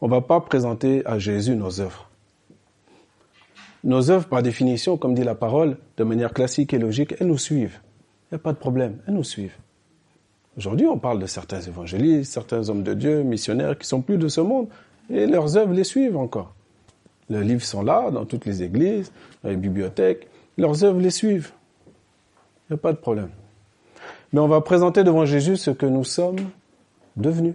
on 0.00 0.06
ne 0.06 0.10
va 0.10 0.20
pas 0.20 0.40
présenter 0.40 1.06
à 1.06 1.18
Jésus 1.18 1.54
nos 1.54 1.80
œuvres. 1.80 2.10
Nos 3.84 4.10
œuvres, 4.10 4.28
par 4.28 4.42
définition, 4.42 4.96
comme 4.96 5.14
dit 5.14 5.24
la 5.24 5.34
parole, 5.34 5.76
de 5.96 6.04
manière 6.04 6.32
classique 6.32 6.72
et 6.72 6.78
logique, 6.78 7.14
elles 7.18 7.26
nous 7.26 7.38
suivent. 7.38 7.80
Il 8.30 8.34
n'y 8.34 8.36
a 8.36 8.38
pas 8.38 8.52
de 8.52 8.58
problème, 8.58 8.98
elles 9.06 9.14
nous 9.14 9.24
suivent. 9.24 9.56
Aujourd'hui, 10.56 10.86
on 10.86 10.98
parle 10.98 11.18
de 11.18 11.26
certains 11.26 11.60
évangélistes, 11.60 12.32
certains 12.32 12.68
hommes 12.68 12.82
de 12.82 12.94
Dieu, 12.94 13.22
missionnaires 13.22 13.78
qui 13.78 13.86
sont 13.86 14.02
plus 14.02 14.18
de 14.18 14.28
ce 14.28 14.40
monde, 14.40 14.68
et 15.08 15.26
leurs 15.26 15.56
œuvres 15.56 15.72
les 15.72 15.84
suivent 15.84 16.16
encore. 16.16 16.54
Leurs 17.30 17.42
livres 17.42 17.64
sont 17.64 17.82
là, 17.82 18.10
dans 18.10 18.24
toutes 18.24 18.44
les 18.44 18.62
églises, 18.62 19.10
dans 19.42 19.50
les 19.50 19.56
bibliothèques, 19.56 20.28
leurs 20.58 20.84
œuvres 20.84 21.00
les 21.00 21.10
suivent. 21.10 21.52
Pas 22.80 22.92
de 22.92 22.98
problème. 22.98 23.30
Mais 24.32 24.40
on 24.40 24.48
va 24.48 24.60
présenter 24.60 25.04
devant 25.04 25.24
Jésus 25.24 25.56
ce 25.56 25.70
que 25.70 25.86
nous 25.86 26.04
sommes 26.04 26.50
devenus. 27.16 27.54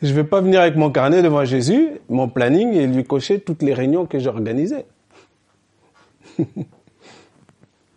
Je 0.00 0.08
ne 0.08 0.12
vais 0.14 0.24
pas 0.24 0.40
venir 0.40 0.60
avec 0.60 0.76
mon 0.76 0.90
carnet 0.90 1.22
devant 1.22 1.44
Jésus, 1.44 1.90
mon 2.08 2.28
planning, 2.28 2.72
et 2.72 2.86
lui 2.86 3.04
cocher 3.04 3.40
toutes 3.40 3.62
les 3.62 3.74
réunions 3.74 4.06
que 4.06 4.18
j'ai 4.18 4.28
organisées. 4.28 4.84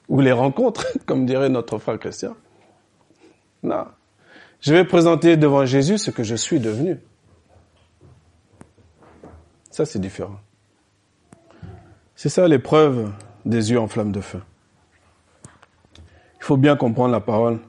Ou 0.10 0.20
les 0.20 0.32
rencontres, 0.32 0.88
comme 1.06 1.26
dirait 1.26 1.50
notre 1.50 1.78
frère 1.78 2.00
Christian. 2.00 2.36
Non. 3.62 3.86
Je 4.62 4.74
vais 4.74 4.84
présenter 4.84 5.38
devant 5.38 5.66
Jésus 5.66 6.00
ce 6.00 6.12
que 6.12 6.24
je 6.24 6.36
suis 6.36 6.60
devenu. 6.60 7.00
Ça, 9.70 9.86
c'est 9.86 10.00
différent. 10.00 10.40
C'est 12.16 12.30
ça 12.30 12.48
l'épreuve 12.48 13.12
des 13.46 13.72
yeux 13.72 13.80
en 13.80 13.88
flamme 13.88 14.12
de 14.12 14.22
feu. 14.22 14.42
Il 16.38 16.44
faut 16.44 16.58
bien 16.58 16.76
comprendre 16.76 17.12
la 17.12 17.20
parole. 17.20 17.60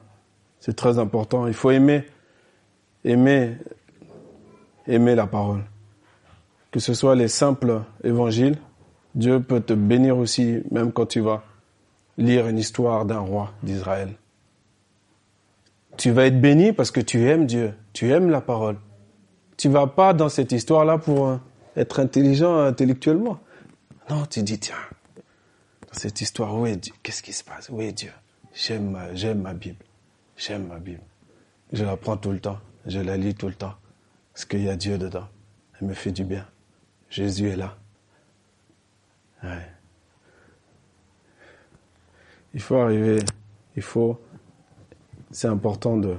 C'est 0.59 0.75
très 0.75 0.97
important. 0.97 1.47
Il 1.47 1.53
faut 1.53 1.71
aimer, 1.71 2.05
aimer 3.03 3.57
aimer 4.87 5.15
la 5.15 5.27
parole. 5.27 5.63
Que 6.71 6.79
ce 6.79 6.93
soit 6.93 7.15
les 7.15 7.27
simples 7.27 7.81
évangiles, 8.03 8.57
Dieu 9.15 9.41
peut 9.41 9.61
te 9.61 9.73
bénir 9.73 10.17
aussi, 10.17 10.63
même 10.71 10.91
quand 10.91 11.05
tu 11.05 11.19
vas 11.19 11.43
lire 12.17 12.47
une 12.47 12.57
histoire 12.57 13.05
d'un 13.05 13.19
roi 13.19 13.51
d'Israël. 13.61 14.09
Tu 15.97 16.11
vas 16.11 16.25
être 16.25 16.41
béni 16.41 16.73
parce 16.73 16.89
que 16.89 17.01
tu 17.01 17.29
aimes 17.29 17.45
Dieu, 17.45 17.73
tu 17.93 18.11
aimes 18.11 18.29
la 18.29 18.41
parole. 18.41 18.77
Tu 19.57 19.69
vas 19.69 19.85
pas 19.85 20.13
dans 20.13 20.29
cette 20.29 20.51
histoire-là 20.51 20.97
pour 20.97 21.37
être 21.75 21.99
intelligent 21.99 22.59
intellectuellement. 22.59 23.39
Non, 24.09 24.25
tu 24.27 24.41
dis, 24.41 24.59
tiens, 24.59 24.75
cette 25.93 26.21
histoire, 26.21 26.55
où 26.55 26.65
est 26.65 26.75
Dieu 26.75 26.93
Qu'est-ce 27.03 27.23
qui 27.23 27.33
se 27.33 27.43
passe? 27.43 27.69
Où 27.69 27.81
est 27.81 27.91
Dieu 27.91 28.11
J'aime 28.53 28.97
j'aime 29.13 29.41
ma 29.41 29.53
Bible. 29.53 29.83
J'aime 30.37 30.67
ma 30.67 30.79
Bible. 30.79 31.01
Je 31.71 31.83
la 31.83 31.97
prends 31.97 32.17
tout 32.17 32.31
le 32.31 32.39
temps. 32.39 32.59
Je 32.85 32.99
la 32.99 33.17
lis 33.17 33.33
tout 33.33 33.47
le 33.47 33.55
temps. 33.55 33.75
Parce 34.33 34.45
qu'il 34.45 34.63
y 34.63 34.69
a 34.69 34.75
Dieu 34.75 34.97
dedans. 34.97 35.27
Elle 35.79 35.87
me 35.87 35.93
fait 35.93 36.11
du 36.11 36.23
bien. 36.23 36.47
Jésus 37.09 37.49
est 37.49 37.55
là. 37.55 37.77
Il 42.53 42.61
faut 42.61 42.77
arriver, 42.77 43.19
il 43.75 43.81
faut, 43.81 44.21
c'est 45.31 45.47
important 45.47 45.97
de, 45.97 46.15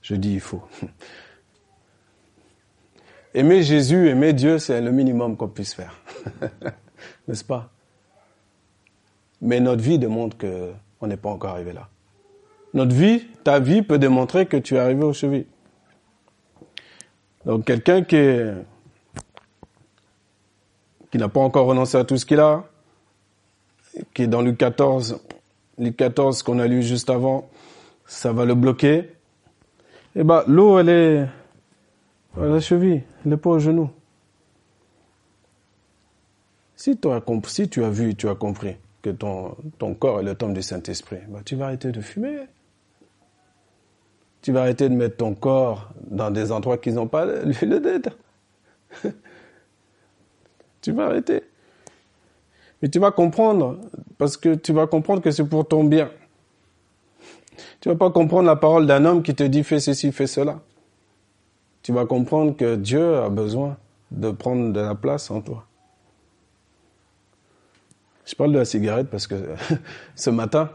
je 0.00 0.14
dis 0.14 0.34
il 0.34 0.40
faut. 0.40 0.62
Aimer 3.34 3.62
Jésus, 3.62 4.08
aimer 4.08 4.32
Dieu, 4.32 4.58
c'est 4.58 4.80
le 4.80 4.90
minimum 4.90 5.36
qu'on 5.36 5.48
puisse 5.48 5.74
faire. 5.74 6.00
N'est-ce 7.28 7.44
pas? 7.44 7.70
Mais 9.40 9.60
notre 9.60 9.82
vie 9.82 9.98
démontre 9.98 10.36
que 10.36 10.72
on 11.00 11.06
n'est 11.06 11.16
pas 11.16 11.30
encore 11.30 11.50
arrivé 11.50 11.72
là. 11.72 11.88
Notre 12.74 12.94
vie, 12.94 13.26
ta 13.42 13.58
vie 13.58 13.82
peut 13.82 13.98
démontrer 13.98 14.46
que 14.46 14.56
tu 14.56 14.74
es 14.76 14.78
arrivé 14.78 15.02
au 15.02 15.12
chevilles. 15.12 15.46
Donc 17.46 17.64
quelqu'un 17.64 18.02
qui 18.02 18.16
qui 21.10 21.18
n'a 21.18 21.28
pas 21.28 21.40
encore 21.40 21.66
renoncé 21.66 21.96
à 21.96 22.04
tout 22.04 22.16
ce 22.16 22.24
qu'il 22.24 22.38
a, 22.38 22.64
qui 24.14 24.22
est 24.22 24.26
dans 24.28 24.42
Luc 24.42 24.58
14, 24.58 25.20
Luc 25.78 25.96
14 25.96 26.42
qu'on 26.42 26.58
a 26.60 26.66
lu 26.66 26.82
juste 26.82 27.10
avant, 27.10 27.48
ça 28.06 28.32
va 28.32 28.44
le 28.44 28.54
bloquer. 28.54 29.10
Eh 30.14 30.22
ben, 30.22 30.44
l'eau, 30.46 30.78
elle 30.78 30.88
est 30.88 31.28
à 32.40 32.44
la 32.44 32.60
cheville, 32.60 33.02
elle 33.24 33.30
n'est 33.30 33.36
pas 33.36 33.50
au 33.50 33.58
genou. 33.58 33.90
Si, 36.76 36.98
si 37.46 37.68
tu 37.68 37.84
as 37.84 37.90
vu, 37.90 38.14
tu 38.14 38.28
as 38.28 38.34
compris 38.34 38.76
que 39.02 39.10
ton, 39.10 39.56
ton 39.78 39.94
corps 39.94 40.20
est 40.20 40.24
le 40.24 40.34
temple 40.34 40.54
du 40.54 40.62
Saint-Esprit, 40.62 41.18
ben, 41.28 41.42
tu 41.44 41.56
vas 41.56 41.66
arrêter 41.66 41.92
de 41.92 42.00
fumer. 42.00 42.38
Tu 44.42 44.52
vas 44.52 44.62
arrêter 44.62 44.88
de 44.88 44.94
mettre 44.94 45.18
ton 45.18 45.34
corps 45.34 45.90
dans 46.10 46.30
des 46.30 46.50
endroits 46.50 46.78
qui 46.78 46.92
n'ont 46.92 47.08
pas 47.08 47.26
l'huile 47.26 47.80
d'être. 47.80 48.16
tu 50.80 50.92
vas 50.92 51.06
arrêter. 51.06 51.42
Mais 52.80 52.88
tu 52.88 52.98
vas 52.98 53.10
comprendre, 53.10 53.78
parce 54.16 54.36
que 54.36 54.54
tu 54.54 54.72
vas 54.72 54.86
comprendre 54.86 55.20
que 55.20 55.30
c'est 55.30 55.44
pour 55.44 55.68
ton 55.68 55.84
bien. 55.84 56.10
Tu 57.80 57.90
vas 57.90 57.96
pas 57.96 58.10
comprendre 58.10 58.46
la 58.46 58.56
parole 58.56 58.86
d'un 58.86 59.04
homme 59.04 59.22
qui 59.22 59.34
te 59.34 59.42
dit 59.42 59.62
fais 59.62 59.80
ceci, 59.80 60.12
fais 60.12 60.26
cela. 60.26 60.60
Tu 61.82 61.92
vas 61.92 62.06
comprendre 62.06 62.56
que 62.56 62.76
Dieu 62.76 63.16
a 63.16 63.28
besoin 63.28 63.76
de 64.10 64.30
prendre 64.30 64.72
de 64.72 64.80
la 64.80 64.94
place 64.94 65.30
en 65.30 65.40
toi. 65.40 65.66
Je 68.30 68.36
parle 68.36 68.52
de 68.52 68.58
la 68.58 68.64
cigarette 68.64 69.10
parce 69.10 69.26
que 69.26 69.34
ce 70.14 70.30
matin, 70.30 70.70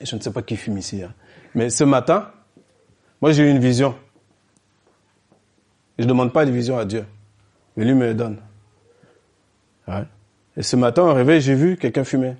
je 0.00 0.14
ne 0.14 0.20
sais 0.20 0.32
pas 0.32 0.42
qui 0.42 0.56
fume 0.56 0.78
ici, 0.78 1.02
hein, 1.02 1.12
mais 1.56 1.70
ce 1.70 1.82
matin, 1.82 2.30
moi 3.20 3.32
j'ai 3.32 3.42
eu 3.42 3.50
une 3.50 3.58
vision. 3.58 3.96
Je 5.98 6.04
ne 6.04 6.08
demande 6.08 6.32
pas 6.32 6.44
une 6.44 6.54
vision 6.54 6.78
à 6.78 6.84
Dieu, 6.84 7.04
mais 7.76 7.84
lui 7.84 7.94
me 7.94 8.06
le 8.06 8.14
donne. 8.14 8.40
Et 10.56 10.62
ce 10.62 10.76
matin, 10.76 11.02
au 11.02 11.14
réveil, 11.14 11.40
j'ai 11.40 11.54
vu 11.54 11.76
quelqu'un 11.76 12.04
fumer. 12.04 12.36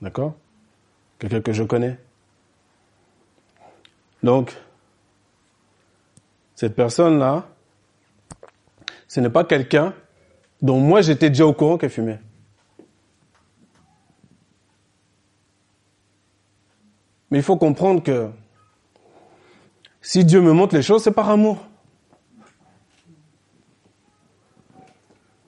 D'accord? 0.00 0.34
Quelqu'un 1.18 1.42
que 1.42 1.52
je 1.52 1.62
connais. 1.62 1.98
Donc, 4.22 4.56
cette 6.54 6.74
personne-là, 6.74 7.46
ce 9.08 9.20
n'est 9.20 9.30
pas 9.30 9.44
quelqu'un 9.44 9.94
dont 10.62 10.78
moi 10.78 11.02
j'étais 11.02 11.28
déjà 11.28 11.44
au 11.44 11.52
courant 11.52 11.76
qu'elle 11.76 11.90
fumait. 11.90 12.20
Mais 17.30 17.38
il 17.38 17.44
faut 17.44 17.56
comprendre 17.56 18.02
que 18.02 18.30
si 20.00 20.24
Dieu 20.24 20.40
me 20.40 20.52
montre 20.52 20.74
les 20.74 20.82
choses, 20.82 21.02
c'est 21.02 21.12
par 21.12 21.28
amour. 21.28 21.66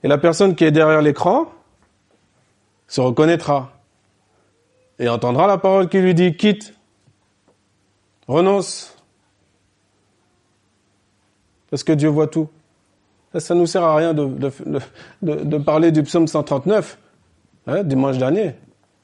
Et 0.03 0.07
la 0.07 0.17
personne 0.17 0.55
qui 0.55 0.63
est 0.63 0.71
derrière 0.71 1.01
l'écran 1.01 1.51
se 2.87 3.01
reconnaîtra 3.01 3.71
et 4.99 5.09
entendra 5.09 5.47
la 5.47 5.57
parole 5.57 5.89
qui 5.89 5.99
lui 5.99 6.13
dit 6.13 6.35
quitte, 6.35 6.73
renonce. 8.27 8.95
Parce 11.69 11.83
que 11.83 11.91
Dieu 11.91 12.09
voit 12.09 12.27
tout. 12.27 12.49
Ça 13.39 13.55
nous 13.55 13.65
sert 13.65 13.83
à 13.83 13.95
rien 13.95 14.13
de, 14.13 14.29
de, 15.21 15.57
parler 15.57 15.91
du 15.91 16.03
psaume 16.03 16.27
139, 16.27 16.97
hein, 17.67 17.83
dimanche 17.83 18.17
dernier. 18.17 18.55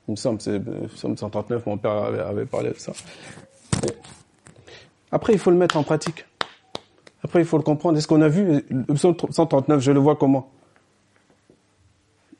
Il 0.07 0.11
me 0.11 0.15
semble, 0.15 0.41
c'est 0.41 0.59
le 0.59 0.87
psaume 0.87 1.17
139, 1.17 1.65
mon 1.65 1.77
père 1.77 1.91
avait, 1.91 2.45
parlé 2.45 2.69
de 2.69 2.77
ça. 2.77 2.93
après, 5.11 5.33
il 5.33 5.39
faut 5.39 5.51
le 5.51 5.57
mettre 5.57 5.77
en 5.77 5.83
pratique. 5.83 6.25
Après, 7.23 7.39
il 7.39 7.45
faut 7.45 7.57
le 7.57 7.63
comprendre. 7.63 7.97
Est-ce 7.97 8.07
qu'on 8.07 8.21
a 8.21 8.27
vu 8.27 8.63
le 8.69 8.93
psaume 8.93 9.15
139, 9.29 9.81
je 9.81 9.91
le 9.91 9.99
vois 9.99 10.15
comment? 10.15 10.49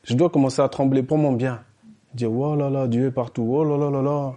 Je 0.04 0.14
dois 0.14 0.30
commencer 0.30 0.62
à 0.62 0.68
trembler 0.68 1.02
pour 1.02 1.18
mon 1.18 1.32
bien. 1.32 1.62
Dire, 2.14 2.32
oh 2.32 2.56
là 2.56 2.68
là, 2.68 2.86
Dieu 2.86 3.06
est 3.06 3.12
partout. 3.12 3.46
Oh 3.48 3.64
là 3.64 3.76
là 3.76 3.90
là 3.90 4.02
là. 4.02 4.34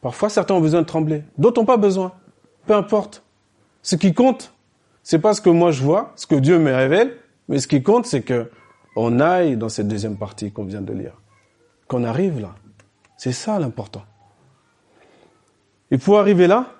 Parfois, 0.00 0.28
certains 0.28 0.54
ont 0.54 0.60
besoin 0.60 0.82
de 0.82 0.86
trembler. 0.86 1.24
D'autres 1.38 1.60
n'ont 1.60 1.66
pas 1.66 1.76
besoin. 1.76 2.12
Peu 2.66 2.74
importe. 2.74 3.22
Ce 3.82 3.96
qui 3.96 4.12
compte, 4.12 4.52
c'est 5.02 5.18
pas 5.18 5.34
ce 5.34 5.40
que 5.40 5.50
moi 5.50 5.70
je 5.70 5.82
vois, 5.82 6.12
ce 6.16 6.26
que 6.26 6.34
Dieu 6.34 6.58
me 6.58 6.74
révèle, 6.74 7.16
mais 7.48 7.58
ce 7.58 7.66
qui 7.66 7.82
compte, 7.82 8.06
c'est 8.06 8.22
que 8.22 8.50
on 8.96 9.20
aille 9.20 9.56
dans 9.56 9.68
cette 9.68 9.88
deuxième 9.88 10.16
partie 10.16 10.50
qu'on 10.50 10.64
vient 10.64 10.82
de 10.82 10.92
lire 10.92 11.20
qu'on 11.90 12.04
arrive 12.04 12.38
là. 12.38 12.54
C'est 13.16 13.32
ça 13.32 13.58
l'important. 13.58 14.04
Et 15.90 15.98
pour 15.98 16.20
arriver 16.20 16.46
là, 16.46 16.72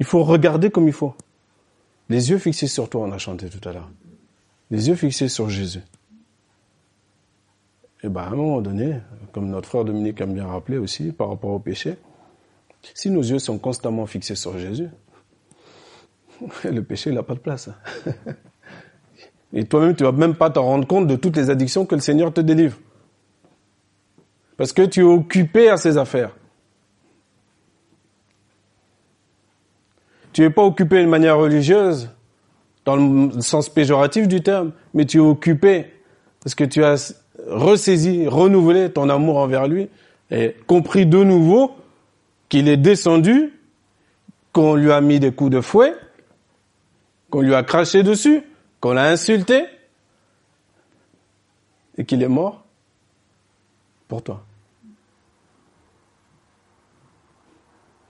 il 0.00 0.04
faut 0.04 0.24
regarder 0.24 0.68
comme 0.70 0.88
il 0.88 0.92
faut. 0.92 1.14
Les 2.08 2.30
yeux 2.30 2.38
fixés 2.38 2.66
sur 2.66 2.90
toi, 2.90 3.02
on 3.02 3.12
a 3.12 3.18
chanté 3.18 3.48
tout 3.48 3.66
à 3.66 3.72
l'heure. 3.72 3.88
les 4.70 4.88
yeux 4.88 4.96
fixés 4.96 5.28
sur 5.28 5.48
Jésus. 5.48 5.82
Et 8.02 8.08
bien, 8.08 8.22
à 8.22 8.26
un 8.26 8.34
moment 8.34 8.60
donné, 8.60 8.96
comme 9.30 9.48
notre 9.48 9.68
frère 9.68 9.84
Dominique 9.84 10.20
aime 10.20 10.34
bien 10.34 10.46
rappeler 10.46 10.76
aussi 10.76 11.12
par 11.12 11.28
rapport 11.28 11.50
au 11.50 11.60
péché, 11.60 11.96
si 12.94 13.10
nos 13.10 13.22
yeux 13.22 13.38
sont 13.38 13.58
constamment 13.58 14.06
fixés 14.06 14.34
sur 14.34 14.58
Jésus, 14.58 14.88
le 16.64 16.82
péché, 16.82 17.10
il 17.10 17.16
n'a 17.16 17.22
pas 17.22 17.34
de 17.34 17.40
place. 17.40 17.70
Et 19.52 19.64
toi-même, 19.64 19.94
tu 19.94 20.04
vas 20.04 20.12
même 20.12 20.34
pas 20.34 20.50
te 20.50 20.58
rendre 20.58 20.86
compte 20.86 21.06
de 21.06 21.16
toutes 21.16 21.36
les 21.36 21.50
addictions 21.50 21.84
que 21.84 21.94
le 21.94 22.00
Seigneur 22.00 22.32
te 22.32 22.40
délivre. 22.40 22.78
Parce 24.56 24.72
que 24.72 24.82
tu 24.82 25.00
es 25.00 25.04
occupé 25.04 25.68
à 25.68 25.76
ses 25.76 25.98
affaires. 25.98 26.34
Tu 30.32 30.40
n'es 30.40 30.50
pas 30.50 30.62
occupé 30.62 31.02
de 31.02 31.08
manière 31.08 31.36
religieuse, 31.36 32.08
dans 32.84 32.96
le 32.96 33.40
sens 33.42 33.68
péjoratif 33.68 34.26
du 34.26 34.42
terme, 34.42 34.72
mais 34.94 35.04
tu 35.04 35.18
es 35.18 35.20
occupé 35.20 35.92
parce 36.42 36.54
que 36.54 36.64
tu 36.64 36.82
as 36.82 37.14
ressaisi, 37.48 38.26
renouvelé 38.26 38.90
ton 38.90 39.08
amour 39.08 39.36
envers 39.36 39.68
lui 39.68 39.88
et 40.30 40.56
compris 40.66 41.06
de 41.06 41.22
nouveau 41.22 41.72
qu'il 42.48 42.68
est 42.68 42.76
descendu, 42.76 43.52
qu'on 44.52 44.74
lui 44.74 44.90
a 44.90 45.00
mis 45.00 45.20
des 45.20 45.32
coups 45.32 45.50
de 45.50 45.60
fouet, 45.60 45.94
qu'on 47.32 47.40
lui 47.40 47.54
a 47.54 47.62
craché 47.62 48.02
dessus, 48.02 48.42
qu'on 48.78 48.92
l'a 48.92 49.08
insulté 49.08 49.64
et 51.96 52.04
qu'il 52.04 52.22
est 52.22 52.28
mort 52.28 52.62
pour 54.06 54.22
toi. 54.22 54.44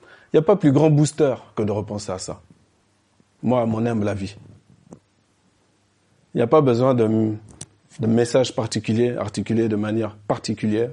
Il 0.03 0.37
n'y 0.37 0.39
a 0.41 0.43
pas 0.43 0.57
plus 0.57 0.73
grand 0.73 0.91
booster 0.91 1.37
que 1.55 1.63
de 1.63 1.71
repenser 1.71 2.11
à 2.11 2.19
ça. 2.19 2.43
Moi, 3.45 3.65
mon 3.65 3.87
humble 3.87 4.09
avis. 4.09 4.37
Il 6.35 6.39
n'y 6.39 6.43
a 6.43 6.49
pas 6.49 6.61
besoin 6.61 6.93
de, 6.93 7.37
de 8.01 8.07
messages 8.09 8.53
particuliers, 8.53 9.17
articulés 9.17 9.69
de 9.69 9.77
manière 9.77 10.17
particulière. 10.17 10.91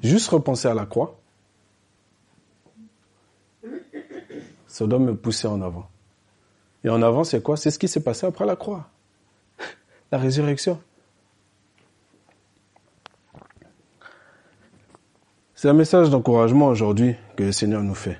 Juste 0.00 0.28
repenser 0.28 0.68
à 0.68 0.74
la 0.74 0.86
croix. 0.86 1.18
Ça 4.68 4.86
doit 4.86 5.00
me 5.00 5.16
pousser 5.16 5.48
en 5.48 5.60
avant. 5.60 5.89
Et 6.84 6.88
en 6.88 7.02
avant, 7.02 7.24
c'est 7.24 7.42
quoi? 7.42 7.56
C'est 7.56 7.70
ce 7.70 7.78
qui 7.78 7.88
s'est 7.88 8.02
passé 8.02 8.26
après 8.26 8.46
la 8.46 8.56
croix. 8.56 8.88
La 10.12 10.18
résurrection. 10.18 10.80
C'est 15.54 15.68
un 15.68 15.74
message 15.74 16.08
d'encouragement 16.08 16.68
aujourd'hui 16.68 17.14
que 17.36 17.42
le 17.42 17.52
Seigneur 17.52 17.82
nous 17.82 17.94
fait. 17.94 18.18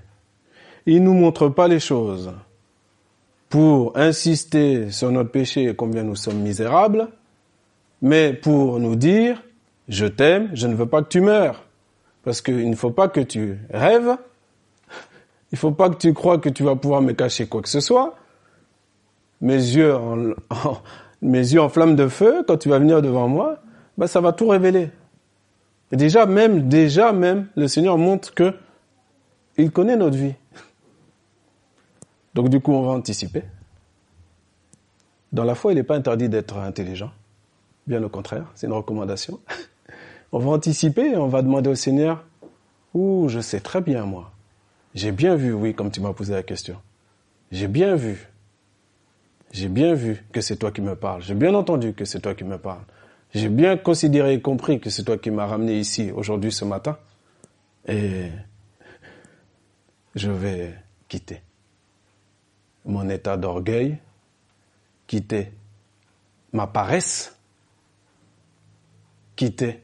Il 0.84 1.02
nous 1.02 1.14
montre 1.14 1.48
pas 1.48 1.68
les 1.68 1.80
choses 1.80 2.32
pour 3.48 3.96
insister 3.96 4.90
sur 4.90 5.10
notre 5.10 5.30
péché 5.30 5.64
et 5.64 5.74
combien 5.74 6.02
nous 6.02 6.16
sommes 6.16 6.40
misérables, 6.40 7.08
mais 8.02 8.34
pour 8.34 8.78
nous 8.78 8.94
dire, 8.94 9.42
je 9.88 10.06
t'aime, 10.06 10.50
je 10.52 10.66
ne 10.66 10.74
veux 10.74 10.86
pas 10.86 11.02
que 11.02 11.08
tu 11.08 11.20
meurs. 11.20 11.64
Parce 12.22 12.42
qu'il 12.42 12.68
ne 12.68 12.76
faut 12.76 12.90
pas 12.90 13.08
que 13.08 13.20
tu 13.20 13.58
rêves, 13.70 14.16
il 15.50 15.54
ne 15.54 15.58
faut 15.58 15.72
pas 15.72 15.88
que 15.88 15.96
tu 15.96 16.12
crois 16.12 16.38
que 16.38 16.50
tu 16.50 16.62
vas 16.62 16.76
pouvoir 16.76 17.00
me 17.00 17.12
cacher 17.12 17.46
quoi 17.46 17.62
que 17.62 17.68
ce 17.68 17.80
soit, 17.80 18.16
mes 19.40 19.54
yeux 19.54 19.94
en, 19.94 20.34
mes 21.22 21.38
yeux 21.38 21.60
en 21.60 21.68
flamme 21.68 21.96
de 21.96 22.08
feu, 22.08 22.44
quand 22.46 22.56
tu 22.56 22.68
vas 22.68 22.78
venir 22.78 23.02
devant 23.02 23.28
moi, 23.28 23.58
ben 23.98 24.06
ça 24.06 24.20
va 24.20 24.32
tout 24.32 24.48
révéler. 24.48 24.90
Et 25.92 25.96
déjà 25.96 26.26
même, 26.26 26.68
déjà 26.68 27.12
même, 27.12 27.48
le 27.56 27.68
Seigneur 27.68 27.98
montre 27.98 28.32
que 28.34 28.54
il 29.56 29.70
connaît 29.70 29.96
notre 29.96 30.16
vie. 30.16 30.34
Donc 32.34 32.48
du 32.48 32.60
coup, 32.60 32.72
on 32.72 32.82
va 32.82 32.92
anticiper. 32.92 33.42
Dans 35.32 35.44
la 35.44 35.54
foi, 35.54 35.72
il 35.72 35.76
n'est 35.76 35.82
pas 35.82 35.96
interdit 35.96 36.28
d'être 36.28 36.56
intelligent. 36.58 37.10
Bien 37.86 38.02
au 38.02 38.08
contraire, 38.08 38.46
c'est 38.54 38.66
une 38.66 38.72
recommandation. 38.72 39.40
On 40.32 40.38
va 40.38 40.50
anticiper 40.52 41.10
et 41.10 41.16
on 41.16 41.26
va 41.26 41.42
demander 41.42 41.70
au 41.70 41.74
Seigneur, 41.74 42.24
ouh, 42.94 43.28
je 43.28 43.40
sais 43.40 43.58
très 43.58 43.80
bien 43.80 44.04
moi. 44.04 44.30
J'ai 44.94 45.10
bien 45.10 45.34
vu, 45.34 45.52
oui, 45.52 45.74
comme 45.74 45.90
tu 45.90 46.00
m'as 46.00 46.12
posé 46.12 46.32
la 46.32 46.44
question. 46.44 46.76
J'ai 47.50 47.66
bien 47.66 47.96
vu 47.96 48.29
j'ai 49.50 49.68
bien 49.68 49.94
vu 49.94 50.24
que 50.32 50.40
c'est 50.40 50.56
toi 50.56 50.70
qui 50.70 50.80
me 50.80 50.94
parles. 50.94 51.22
J'ai 51.22 51.34
bien 51.34 51.54
entendu 51.54 51.92
que 51.92 52.04
c'est 52.04 52.20
toi 52.20 52.34
qui 52.34 52.44
me 52.44 52.58
parles. 52.58 52.84
J'ai 53.34 53.48
bien 53.48 53.76
considéré 53.76 54.34
et 54.34 54.40
compris 54.40 54.80
que 54.80 54.90
c'est 54.90 55.04
toi 55.04 55.18
qui 55.18 55.30
m'as 55.30 55.46
ramené 55.46 55.78
ici 55.78 56.10
aujourd'hui 56.12 56.52
ce 56.52 56.64
matin. 56.64 56.98
Et 57.86 58.30
je 60.14 60.30
vais 60.30 60.74
quitter 61.08 61.42
mon 62.84 63.08
état 63.08 63.36
d'orgueil, 63.36 63.98
quitter 65.06 65.52
ma 66.52 66.66
paresse, 66.66 67.36
quitter 69.36 69.82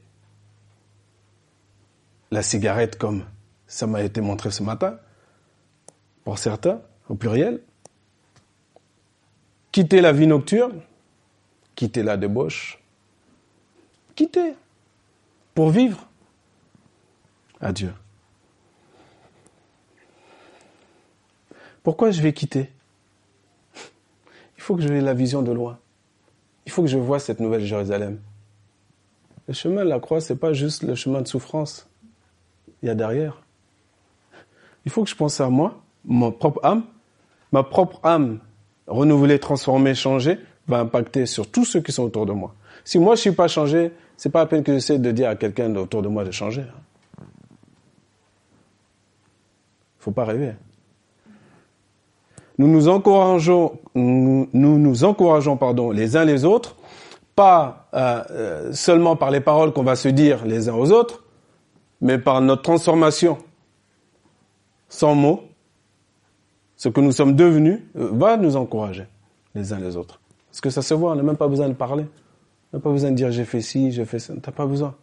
la 2.31 2.42
cigarette 2.42 2.98
comme 2.98 3.24
ça 3.66 3.87
m'a 3.87 4.02
été 4.02 4.20
montré 4.20 4.50
ce 4.50 4.62
matin, 4.62 4.98
pour 6.24 6.38
certains, 6.38 6.81
au 7.09 7.14
pluriel, 7.14 7.61
Quitter 9.77 10.01
la 10.01 10.11
vie 10.11 10.27
nocturne, 10.27 10.81
quitter 11.75 12.03
la 12.03 12.17
débauche, 12.17 12.83
quitter 14.15 14.55
pour 15.55 15.69
vivre. 15.69 16.09
Adieu. 17.61 17.93
Pourquoi 21.83 22.11
je 22.11 22.23
vais 22.23 22.33
quitter? 22.33 22.73
Il 24.57 24.62
faut 24.62 24.77
que 24.77 24.81
je 24.81 24.89
la 24.89 25.12
vision 25.12 25.43
de 25.43 25.53
loin. 25.53 25.79
Il 26.65 26.73
faut 26.73 26.81
que 26.81 26.89
je 26.89 26.97
vois 26.97 27.19
cette 27.19 27.41
nouvelle 27.41 27.67
Jérusalem. 27.67 28.19
Le 29.47 29.53
chemin 29.53 29.85
de 29.85 29.91
la 29.91 30.01
croix, 30.01 30.23
c'est 30.23 30.37
pas 30.37 30.55
juste 30.55 30.85
le 30.85 30.95
chemin 30.95 31.21
de 31.21 31.29
souffrance. 31.29 31.87
Il 32.81 32.87
y 32.87 32.89
a 32.89 32.95
derrière. 32.95 33.43
Il 34.87 34.91
faut 34.91 35.05
que 35.05 35.11
je 35.11 35.17
pense 35.17 35.39
à 35.39 35.51
moi, 35.51 35.83
ma 36.07 36.31
propre 36.31 36.61
âme. 36.65 36.87
Ma 37.53 37.62
propre 37.62 38.01
âme 38.05 38.41
renouveler, 38.87 39.38
transformer, 39.38 39.94
changer, 39.94 40.38
va 40.68 40.81
impacter 40.81 41.27
sur 41.27 41.51
tous 41.51 41.64
ceux 41.64 41.81
qui 41.81 41.92
sont 41.92 42.05
autour 42.05 42.27
de 42.27 42.33
moi. 42.33 42.55
Si 42.85 42.99
moi 42.99 43.14
je 43.14 43.22
suis 43.22 43.33
pas 43.33 43.49
changé, 43.49 43.92
c'est 44.16 44.31
pas 44.31 44.40
la 44.40 44.46
peine 44.46 44.62
que 44.62 44.72
j'essaie 44.72 44.99
de 44.99 45.11
dire 45.11 45.29
à 45.29 45.37
quelqu'un 45.37 45.75
autour 45.77 46.03
de 46.03 46.09
moi 46.09 46.25
de 46.25 46.31
changer. 46.31 46.64
Faut 49.99 50.12
pas 50.12 50.25
rêver. 50.25 50.53
Nous 52.59 52.68
nous 52.68 52.88
encourageons, 52.88 53.79
nous 53.94 54.49
nous, 54.53 55.05
encourageons 55.05 55.57
pardon, 55.57 55.90
les 55.90 56.16
uns 56.16 56.25
les 56.25 56.44
autres, 56.44 56.77
pas 57.35 57.88
euh, 57.92 58.22
euh, 58.31 58.72
seulement 58.72 59.14
par 59.14 59.31
les 59.31 59.40
paroles 59.40 59.72
qu'on 59.72 59.83
va 59.83 59.96
se 59.96 60.09
dire 60.09 60.46
les 60.46 60.68
uns 60.68 60.75
aux 60.75 60.90
autres, 60.90 61.22
mais 62.01 62.18
par 62.18 62.40
notre 62.40 62.62
transformation 62.62 63.37
sans 64.88 65.14
mots, 65.14 65.42
ce 66.77 66.89
que 66.89 67.01
nous 67.01 67.12
sommes 67.12 67.35
devenus 67.35 67.81
euh, 67.97 68.11
va 68.12 68.37
nous 68.37 68.57
encourager 68.57 69.07
les 69.55 69.73
uns 69.73 69.79
les 69.79 69.97
autres. 69.97 70.21
Parce 70.49 70.61
que 70.61 70.71
ça 70.71 70.83
se 70.83 70.95
voit, 70.95 71.12
on 71.12 71.17
n'a 71.17 71.23
même 71.23 71.37
pas 71.37 71.49
besoin 71.49 71.69
de 71.69 71.75
parler. 71.75 72.07
On 72.73 72.77
n'a 72.77 72.83
pas 72.83 72.91
besoin 72.91 73.11
de 73.11 73.17
dire 73.17 73.31
j'ai 73.31 73.45
fait 73.45 73.61
ci, 73.61 73.93
j'ai 73.93 74.05
fait 74.05 74.19
ça. 74.19 74.35
T'as 74.41 74.53
pas 74.53 74.67
besoin. 74.67 74.95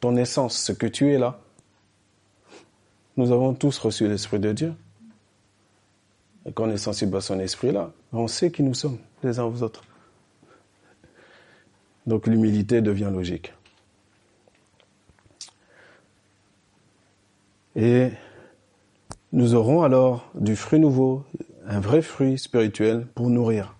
Ton 0.00 0.16
essence, 0.16 0.58
ce 0.58 0.72
que 0.72 0.86
tu 0.86 1.12
es 1.12 1.18
là. 1.18 1.38
Nous 3.16 3.32
avons 3.32 3.54
tous 3.54 3.78
reçu 3.78 4.06
l'Esprit 4.08 4.38
de 4.38 4.52
Dieu. 4.52 4.74
Et 6.44 6.52
quand 6.52 6.64
on 6.64 6.70
est 6.70 6.76
sensible 6.76 7.16
à 7.16 7.20
son 7.20 7.40
esprit 7.40 7.72
là, 7.72 7.90
on 8.12 8.28
sait 8.28 8.50
qui 8.50 8.62
nous 8.62 8.74
sommes, 8.74 8.98
les 9.22 9.38
uns 9.38 9.44
aux 9.44 9.62
autres. 9.62 9.82
Donc 12.06 12.26
l'humilité 12.26 12.80
devient 12.80 13.10
logique. 13.12 13.52
Et 17.74 18.10
nous 19.36 19.54
aurons 19.54 19.82
alors 19.82 20.30
du 20.34 20.56
fruit 20.56 20.80
nouveau, 20.80 21.22
un 21.68 21.78
vrai 21.78 22.00
fruit 22.00 22.38
spirituel 22.38 23.06
pour 23.14 23.28
nourrir. 23.28 23.76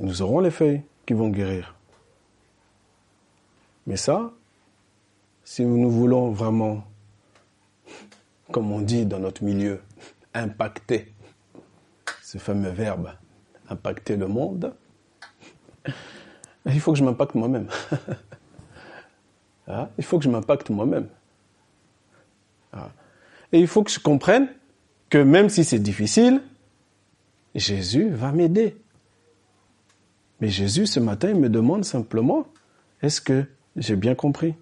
nous 0.00 0.22
aurons 0.22 0.40
les 0.40 0.50
feuilles 0.50 0.80
qui 1.04 1.12
vont 1.12 1.28
guérir. 1.28 1.74
Mais 3.86 3.98
ça, 3.98 4.32
si 5.44 5.62
nous 5.66 5.90
voulons 5.90 6.30
vraiment, 6.30 6.84
comme 8.50 8.72
on 8.72 8.80
dit 8.80 9.04
dans 9.04 9.18
notre 9.18 9.44
milieu, 9.44 9.82
impacter, 10.32 11.12
ce 12.22 12.38
fameux 12.38 12.70
verbe, 12.70 13.10
impacter 13.68 14.16
le 14.16 14.26
monde, 14.26 14.72
il 16.64 16.80
faut 16.80 16.92
que 16.92 16.98
je 16.98 17.04
m'impacte 17.04 17.34
moi-même. 17.34 17.68
Ah, 19.66 19.88
il 19.96 20.04
faut 20.04 20.18
que 20.18 20.24
je 20.24 20.28
m'impacte 20.28 20.68
moi-même. 20.68 21.08
Et 23.52 23.60
il 23.60 23.66
faut 23.66 23.82
que 23.82 23.90
je 23.90 24.00
comprenne 24.00 24.48
que 25.10 25.18
même 25.18 25.48
si 25.48 25.64
c'est 25.64 25.78
difficile, 25.78 26.42
Jésus 27.54 28.10
va 28.10 28.32
m'aider. 28.32 28.76
Mais 30.40 30.48
Jésus, 30.48 30.86
ce 30.86 31.00
matin, 31.00 31.30
il 31.30 31.36
me 31.36 31.48
demande 31.48 31.84
simplement, 31.84 32.46
est-ce 33.00 33.20
que 33.20 33.46
j'ai 33.76 33.96
bien 33.96 34.14
compris? 34.14 34.54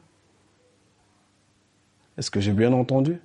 Est-ce 2.18 2.30
que 2.30 2.40
j'ai 2.40 2.52
bien 2.52 2.72
entendu? 2.72 3.18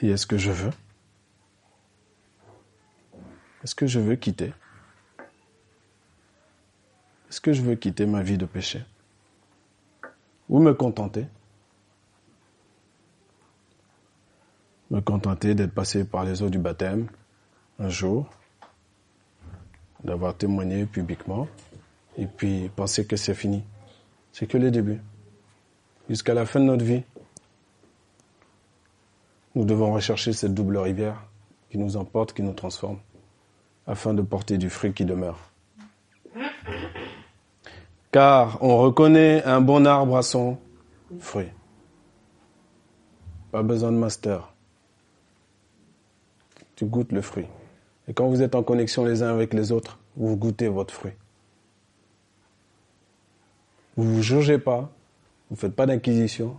Et 0.00 0.10
est-ce 0.10 0.26
que 0.26 0.38
je 0.38 0.50
veux? 0.50 0.72
Est-ce 3.64 3.74
que 3.74 3.86
je 3.86 3.98
veux 3.98 4.16
quitter? 4.16 4.52
Est-ce 7.30 7.40
que 7.40 7.52
je 7.52 7.62
veux 7.62 7.74
quitter 7.74 8.06
ma 8.06 8.22
vie 8.22 8.38
de 8.38 8.44
péché? 8.44 8.84
Ou 10.48 10.58
me 10.60 10.74
contenter 10.74 11.26
Me 14.90 15.00
contenter 15.00 15.54
d'être 15.54 15.72
passé 15.72 16.04
par 16.04 16.24
les 16.24 16.42
eaux 16.42 16.50
du 16.50 16.58
baptême 16.58 17.08
un 17.78 17.88
jour, 17.88 18.28
d'avoir 20.04 20.36
témoigné 20.36 20.86
publiquement, 20.86 21.48
et 22.16 22.26
puis 22.26 22.68
penser 22.76 23.06
que 23.06 23.16
c'est 23.16 23.34
fini. 23.34 23.64
C'est 24.32 24.46
que 24.46 24.58
le 24.58 24.70
début. 24.70 25.00
Jusqu'à 26.08 26.34
la 26.34 26.44
fin 26.44 26.60
de 26.60 26.66
notre 26.66 26.84
vie, 26.84 27.02
nous 29.54 29.64
devons 29.64 29.92
rechercher 29.92 30.32
cette 30.32 30.54
double 30.54 30.76
rivière 30.76 31.24
qui 31.70 31.78
nous 31.78 31.96
emporte, 31.96 32.32
qui 32.34 32.42
nous 32.42 32.52
transforme, 32.52 32.98
afin 33.86 34.12
de 34.12 34.22
porter 34.22 34.58
du 34.58 34.68
fruit 34.68 34.92
qui 34.92 35.04
demeure. 35.04 35.53
Car 38.14 38.58
on 38.62 38.78
reconnaît 38.78 39.42
un 39.42 39.60
bon 39.60 39.84
arbre 39.84 40.16
à 40.16 40.22
son 40.22 40.56
fruit. 41.18 41.48
Pas 43.50 43.64
besoin 43.64 43.90
de 43.90 43.96
master. 43.96 44.54
Tu 46.76 46.84
goûtes 46.84 47.10
le 47.10 47.22
fruit. 47.22 47.46
Et 48.06 48.12
quand 48.14 48.28
vous 48.28 48.40
êtes 48.40 48.54
en 48.54 48.62
connexion 48.62 49.04
les 49.04 49.24
uns 49.24 49.32
avec 49.34 49.52
les 49.52 49.72
autres, 49.72 49.98
vous 50.16 50.36
goûtez 50.36 50.68
votre 50.68 50.94
fruit. 50.94 51.14
Vous 53.96 54.04
ne 54.04 54.10
vous 54.10 54.22
jugez 54.22 54.58
pas, 54.58 54.92
vous 55.50 55.56
ne 55.56 55.58
faites 55.58 55.74
pas 55.74 55.86
d'inquisition. 55.86 56.54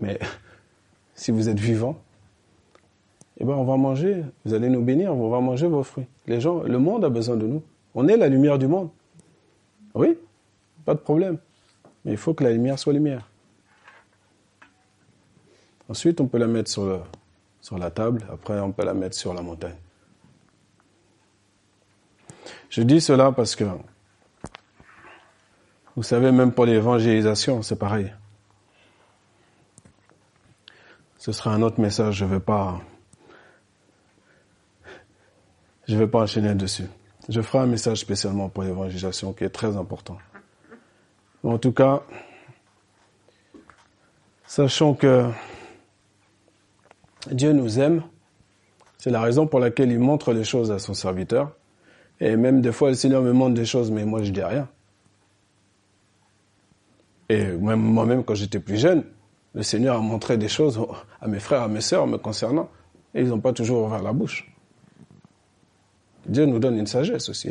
Mais 0.00 0.18
si 1.14 1.30
vous 1.30 1.48
êtes 1.48 1.60
vivant, 1.60 2.02
eh 3.38 3.44
ben 3.44 3.54
on 3.54 3.62
va 3.62 3.76
manger, 3.76 4.24
vous 4.44 4.54
allez 4.54 4.70
nous 4.70 4.82
bénir, 4.82 5.14
on 5.14 5.30
va 5.30 5.38
manger 5.38 5.68
vos 5.68 5.84
fruits. 5.84 6.08
Les 6.26 6.40
gens, 6.40 6.64
le 6.64 6.80
monde 6.80 7.04
a 7.04 7.10
besoin 7.10 7.36
de 7.36 7.46
nous. 7.46 7.62
On 7.94 8.08
est 8.08 8.16
la 8.16 8.26
lumière 8.26 8.58
du 8.58 8.66
monde. 8.66 8.88
Oui, 9.94 10.18
pas 10.84 10.94
de 10.94 10.98
problème. 10.98 11.38
Mais 12.04 12.12
il 12.12 12.18
faut 12.18 12.34
que 12.34 12.44
la 12.44 12.50
lumière 12.50 12.78
soit 12.78 12.92
lumière. 12.92 13.28
Ensuite, 15.88 16.20
on 16.20 16.26
peut 16.26 16.38
la 16.38 16.46
mettre 16.46 16.70
sur 16.70 17.78
la 17.78 17.90
table, 17.90 18.26
après 18.30 18.58
on 18.60 18.72
peut 18.72 18.84
la 18.84 18.94
mettre 18.94 19.16
sur 19.16 19.32
la 19.34 19.42
montagne. 19.42 19.76
Je 22.70 22.82
dis 22.82 23.00
cela 23.00 23.30
parce 23.30 23.54
que, 23.54 23.64
vous 25.94 26.02
savez, 26.02 26.32
même 26.32 26.52
pour 26.52 26.66
l'évangélisation, 26.66 27.62
c'est 27.62 27.78
pareil. 27.78 28.12
Ce 31.18 31.32
sera 31.32 31.54
un 31.54 31.62
autre 31.62 31.80
message, 31.80 32.16
je 32.16 32.24
ne 32.24 32.30
vais 32.30 32.40
pas, 32.40 32.80
je 35.86 35.96
vais 35.96 36.08
pas 36.08 36.22
enchaîner 36.22 36.54
dessus. 36.54 36.88
Je 37.28 37.40
ferai 37.40 37.58
un 37.58 37.66
message 37.66 37.98
spécialement 37.98 38.48
pour 38.48 38.64
l'évangélisation 38.64 39.32
qui 39.32 39.44
est 39.44 39.50
très 39.50 39.76
important. 39.76 40.18
En 41.42 41.58
tout 41.58 41.72
cas, 41.72 42.02
sachant 44.46 44.94
que 44.94 45.30
Dieu 47.30 47.52
nous 47.52 47.80
aime. 47.80 48.02
C'est 48.98 49.10
la 49.10 49.20
raison 49.20 49.46
pour 49.46 49.60
laquelle 49.60 49.90
il 49.90 49.98
montre 49.98 50.32
les 50.32 50.44
choses 50.44 50.70
à 50.70 50.78
son 50.78 50.94
serviteur. 50.94 51.52
Et 52.20 52.36
même 52.36 52.60
des 52.60 52.72
fois, 52.72 52.90
le 52.90 52.94
Seigneur 52.94 53.22
me 53.22 53.32
montre 53.32 53.54
des 53.54 53.64
choses, 53.64 53.90
mais 53.90 54.04
moi, 54.04 54.22
je 54.22 54.30
dis 54.30 54.42
rien. 54.42 54.68
Et 57.28 57.44
même 57.44 57.80
moi-même, 57.80 58.24
quand 58.24 58.34
j'étais 58.34 58.60
plus 58.60 58.78
jeune, 58.78 59.04
le 59.54 59.62
Seigneur 59.62 59.96
a 59.96 60.00
montré 60.00 60.36
des 60.36 60.48
choses 60.48 60.80
à 61.20 61.28
mes 61.28 61.40
frères, 61.40 61.62
à 61.62 61.68
mes 61.68 61.80
sœurs 61.80 62.06
me 62.06 62.18
concernant. 62.18 62.68
Et 63.14 63.22
ils 63.22 63.28
n'ont 63.28 63.40
pas 63.40 63.52
toujours 63.52 63.86
ouvert 63.86 64.02
la 64.02 64.12
bouche. 64.12 64.53
Dieu 66.26 66.46
nous 66.46 66.58
donne 66.58 66.78
une 66.78 66.86
sagesse 66.86 67.28
aussi. 67.28 67.50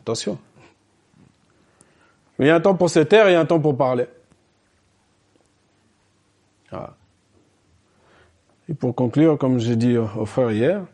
Attention. 0.00 0.38
Mais 2.38 2.46
il 2.46 2.48
y 2.48 2.50
a 2.50 2.56
un 2.56 2.60
temps 2.60 2.74
pour 2.74 2.90
se 2.90 3.00
taire 3.00 3.26
et 3.28 3.30
il 3.30 3.34
y 3.34 3.36
a 3.36 3.40
un 3.40 3.46
temps 3.46 3.60
pour 3.60 3.76
parler. 3.76 4.06
Ah. 6.70 6.94
Et 8.68 8.74
pour 8.74 8.94
conclure, 8.94 9.38
comme 9.38 9.58
j'ai 9.58 9.76
dit 9.76 9.96
au 9.96 10.26
frère 10.26 10.50
hier, 10.50 10.84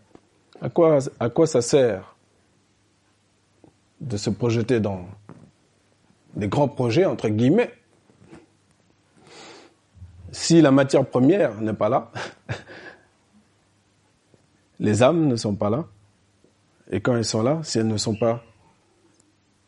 à 0.61 0.69
quoi, 0.69 0.99
à 1.21 1.29
quoi 1.29 1.47
ça 1.47 1.63
sert 1.63 2.17
de 4.01 4.17
se 4.17 4.31
projeter 4.31 4.81
dans 4.81 5.07
des 6.35 6.49
grands 6.49 6.69
projets, 6.69 7.05
entre 7.05 7.29
guillemets, 7.29 7.73
si 10.31 10.61
la 10.61 10.71
matière 10.71 11.07
première 11.07 11.61
n'est 11.61 11.73
pas 11.73 11.89
là, 11.89 12.11
les 14.81 15.03
âmes 15.03 15.27
ne 15.27 15.37
sont 15.37 15.55
pas 15.55 15.71
là, 15.71 15.87
et 16.91 17.01
quand 17.01 17.16
elles 17.16 17.24
sont 17.24 17.43
là, 17.43 17.61
si 17.62 17.78
elles 17.78 17.86
ne 17.86 17.97
sont 17.97 18.14
pas 18.14 18.43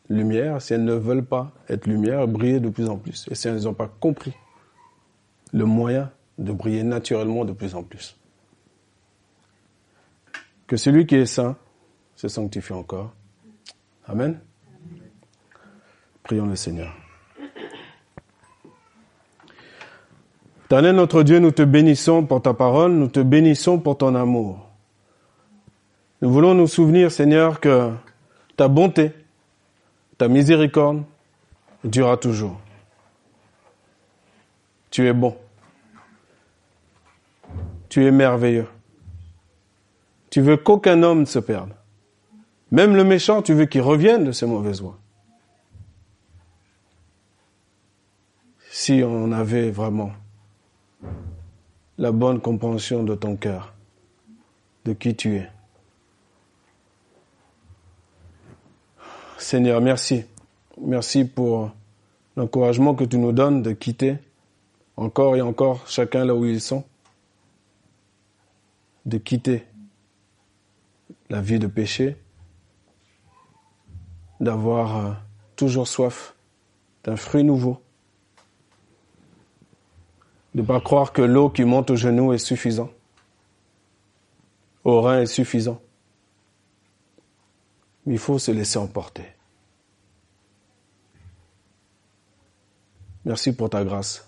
lumière, 0.09 0.61
si 0.61 0.73
elles 0.73 0.83
ne 0.83 0.93
veulent 0.93 1.25
pas 1.25 1.51
être 1.69 1.85
lumière, 1.85 2.27
briller 2.27 2.59
de 2.59 2.69
plus 2.69 2.89
en 2.89 2.97
plus, 2.97 3.27
et 3.29 3.35
si 3.35 3.47
elles 3.47 3.63
n'ont 3.63 3.73
pas 3.73 3.89
compris 3.99 4.33
le 5.53 5.65
moyen 5.65 6.11
de 6.37 6.51
briller 6.51 6.83
naturellement 6.83 7.45
de 7.45 7.53
plus 7.53 7.75
en 7.75 7.83
plus. 7.83 8.17
Que 10.67 10.77
celui 10.77 11.05
qui 11.05 11.15
est 11.15 11.25
saint 11.25 11.57
se 12.15 12.27
sanctifie 12.27 12.73
encore. 12.73 13.13
Amen. 14.07 14.39
Prions 16.23 16.45
le 16.45 16.55
Seigneur. 16.55 16.93
Éternel 20.65 20.95
notre 20.95 21.23
Dieu, 21.23 21.39
nous 21.39 21.51
te 21.51 21.63
bénissons 21.63 22.25
pour 22.25 22.41
ta 22.41 22.53
parole, 22.53 22.93
nous 22.93 23.09
te 23.09 23.19
bénissons 23.19 23.79
pour 23.79 23.97
ton 23.97 24.15
amour. 24.15 24.70
Nous 26.21 26.31
voulons 26.31 26.53
nous 26.53 26.67
souvenir, 26.67 27.11
Seigneur, 27.11 27.59
que 27.59 27.91
ta 28.55 28.67
bonté, 28.67 29.11
ta 30.17 30.27
miséricorde 30.27 31.03
durera 31.83 32.17
toujours. 32.17 32.59
Tu 34.91 35.07
es 35.07 35.13
bon. 35.13 35.35
Tu 37.89 38.05
es 38.05 38.11
merveilleux. 38.11 38.67
Tu 40.29 40.41
veux 40.41 40.57
qu'aucun 40.57 41.01
homme 41.01 41.25
se 41.25 41.39
perde. 41.39 41.73
Même 42.69 42.95
le 42.95 43.03
méchant, 43.03 43.41
tu 43.41 43.53
veux 43.53 43.65
qu'il 43.65 43.81
revienne 43.81 44.23
de 44.23 44.31
ses 44.31 44.45
mauvaises 44.45 44.81
voies. 44.81 44.97
Si 48.69 49.01
on 49.03 49.31
avait 49.31 49.71
vraiment 49.71 50.11
la 51.97 52.11
bonne 52.11 52.39
compréhension 52.39 53.03
de 53.03 53.15
ton 53.15 53.35
cœur, 53.35 53.73
de 54.85 54.93
qui 54.93 55.15
tu 55.15 55.35
es. 55.35 55.49
Seigneur, 59.41 59.81
merci. 59.81 60.23
Merci 60.79 61.25
pour 61.25 61.71
l'encouragement 62.37 62.93
que 62.93 63.03
tu 63.03 63.17
nous 63.17 63.31
donnes 63.31 63.63
de 63.63 63.71
quitter 63.71 64.17
encore 64.95 65.35
et 65.35 65.41
encore 65.41 65.87
chacun 65.87 66.25
là 66.25 66.35
où 66.35 66.45
ils 66.45 66.61
sont 66.61 66.85
de 69.05 69.17
quitter 69.17 69.65
la 71.31 71.41
vie 71.41 71.57
de 71.57 71.65
péché, 71.65 72.17
d'avoir 74.39 74.97
euh, 74.97 75.11
toujours 75.55 75.87
soif 75.87 76.35
d'un 77.03 77.15
fruit 77.15 77.43
nouveau, 77.43 77.81
de 80.53 80.61
ne 80.61 80.67
pas 80.67 80.79
croire 80.79 81.13
que 81.13 81.23
l'eau 81.23 81.49
qui 81.49 81.63
monte 81.63 81.89
aux 81.89 81.95
genoux 81.95 82.31
est 82.31 82.37
suffisant, 82.37 82.91
au 84.83 85.01
rein 85.01 85.21
est 85.21 85.25
suffisant. 85.25 85.81
Il 88.05 88.17
faut 88.17 88.39
se 88.39 88.51
laisser 88.51 88.77
emporter. 88.77 89.25
Merci 93.25 93.55
pour 93.55 93.69
ta 93.69 93.83
grâce. 93.83 94.27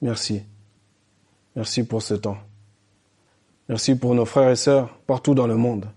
Merci. 0.00 0.42
Merci 1.56 1.84
pour 1.84 2.02
ce 2.02 2.14
temps. 2.14 2.38
Merci 3.68 3.96
pour 3.96 4.14
nos 4.14 4.24
frères 4.24 4.50
et 4.50 4.56
sœurs 4.56 4.96
partout 5.06 5.34
dans 5.34 5.46
le 5.46 5.56
monde. 5.56 5.90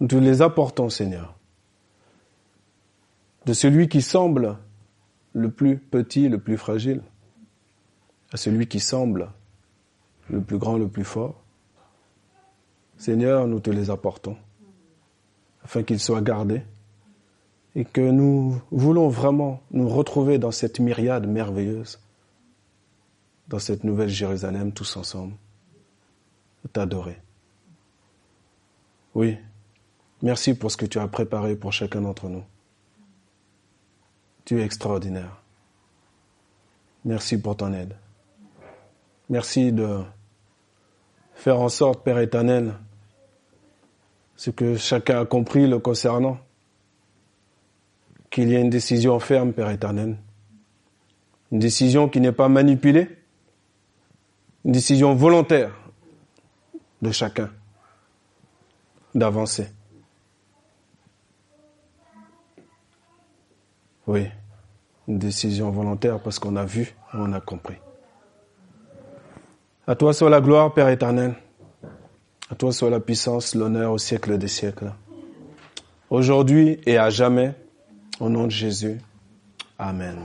Nous 0.00 0.08
te 0.08 0.16
les 0.16 0.42
apportons, 0.42 0.90
Seigneur. 0.90 1.34
De 3.46 3.52
celui 3.52 3.88
qui 3.88 4.02
semble 4.02 4.58
le 5.32 5.50
plus 5.50 5.78
petit, 5.78 6.28
le 6.28 6.38
plus 6.38 6.56
fragile, 6.56 7.02
à 8.32 8.36
celui 8.36 8.66
qui 8.66 8.80
semble 8.80 9.30
le 10.28 10.40
plus 10.40 10.58
grand, 10.58 10.78
le 10.78 10.88
plus 10.88 11.04
fort. 11.04 11.42
Seigneur, 12.96 13.46
nous 13.46 13.60
te 13.60 13.70
les 13.70 13.90
apportons, 13.90 14.36
afin 15.64 15.82
qu'ils 15.82 16.00
soient 16.00 16.20
gardés 16.20 16.62
et 17.74 17.84
que 17.84 18.00
nous 18.00 18.60
voulons 18.70 19.08
vraiment 19.08 19.60
nous 19.70 19.88
retrouver 19.88 20.38
dans 20.38 20.52
cette 20.52 20.78
myriade 20.78 21.26
merveilleuse, 21.26 21.98
dans 23.48 23.58
cette 23.58 23.84
nouvelle 23.84 24.08
Jérusalem 24.08 24.72
tous 24.72 24.96
ensemble 24.96 25.34
t'adorer. 26.72 27.16
Oui, 29.14 29.38
merci 30.22 30.54
pour 30.54 30.70
ce 30.70 30.76
que 30.76 30.86
tu 30.86 30.98
as 30.98 31.06
préparé 31.08 31.56
pour 31.56 31.72
chacun 31.72 32.00
d'entre 32.00 32.28
nous. 32.28 32.44
Tu 34.44 34.60
es 34.60 34.64
extraordinaire. 34.64 35.40
Merci 37.04 37.40
pour 37.40 37.56
ton 37.56 37.72
aide. 37.72 37.94
Merci 39.28 39.72
de 39.72 40.02
faire 41.34 41.60
en 41.60 41.68
sorte, 41.68 42.02
Père 42.04 42.18
éternel, 42.18 42.74
ce 44.36 44.50
que 44.50 44.76
chacun 44.76 45.20
a 45.20 45.24
compris 45.24 45.66
le 45.66 45.78
concernant, 45.78 46.38
qu'il 48.30 48.50
y 48.50 48.56
a 48.56 48.60
une 48.60 48.70
décision 48.70 49.20
ferme, 49.20 49.52
Père 49.52 49.70
éternel, 49.70 50.16
une 51.52 51.58
décision 51.58 52.08
qui 52.08 52.20
n'est 52.20 52.32
pas 52.32 52.48
manipulée, 52.48 53.08
une 54.64 54.72
décision 54.72 55.14
volontaire 55.14 55.70
de 57.00 57.12
chacun 57.12 57.50
d'avancer. 59.14 59.68
Oui, 64.06 64.26
une 65.06 65.18
décision 65.18 65.70
volontaire 65.70 66.20
parce 66.20 66.38
qu'on 66.38 66.56
a 66.56 66.64
vu 66.64 66.94
on 67.14 67.32
a 67.32 67.40
compris. 67.40 67.76
À 69.86 69.94
toi 69.94 70.12
soit 70.12 70.30
la 70.30 70.40
gloire, 70.40 70.72
Père 70.74 70.88
éternel. 70.88 71.34
À 72.50 72.54
toi 72.54 72.72
soit 72.72 72.90
la 72.90 73.00
puissance, 73.00 73.54
l'honneur 73.54 73.92
au 73.92 73.98
siècle 73.98 74.36
des 74.38 74.48
siècles. 74.48 74.92
Aujourd'hui 76.10 76.78
et 76.86 76.98
à 76.98 77.10
jamais, 77.10 77.54
au 78.20 78.28
nom 78.28 78.44
de 78.44 78.50
Jésus. 78.50 79.00
Amen. 79.78 80.18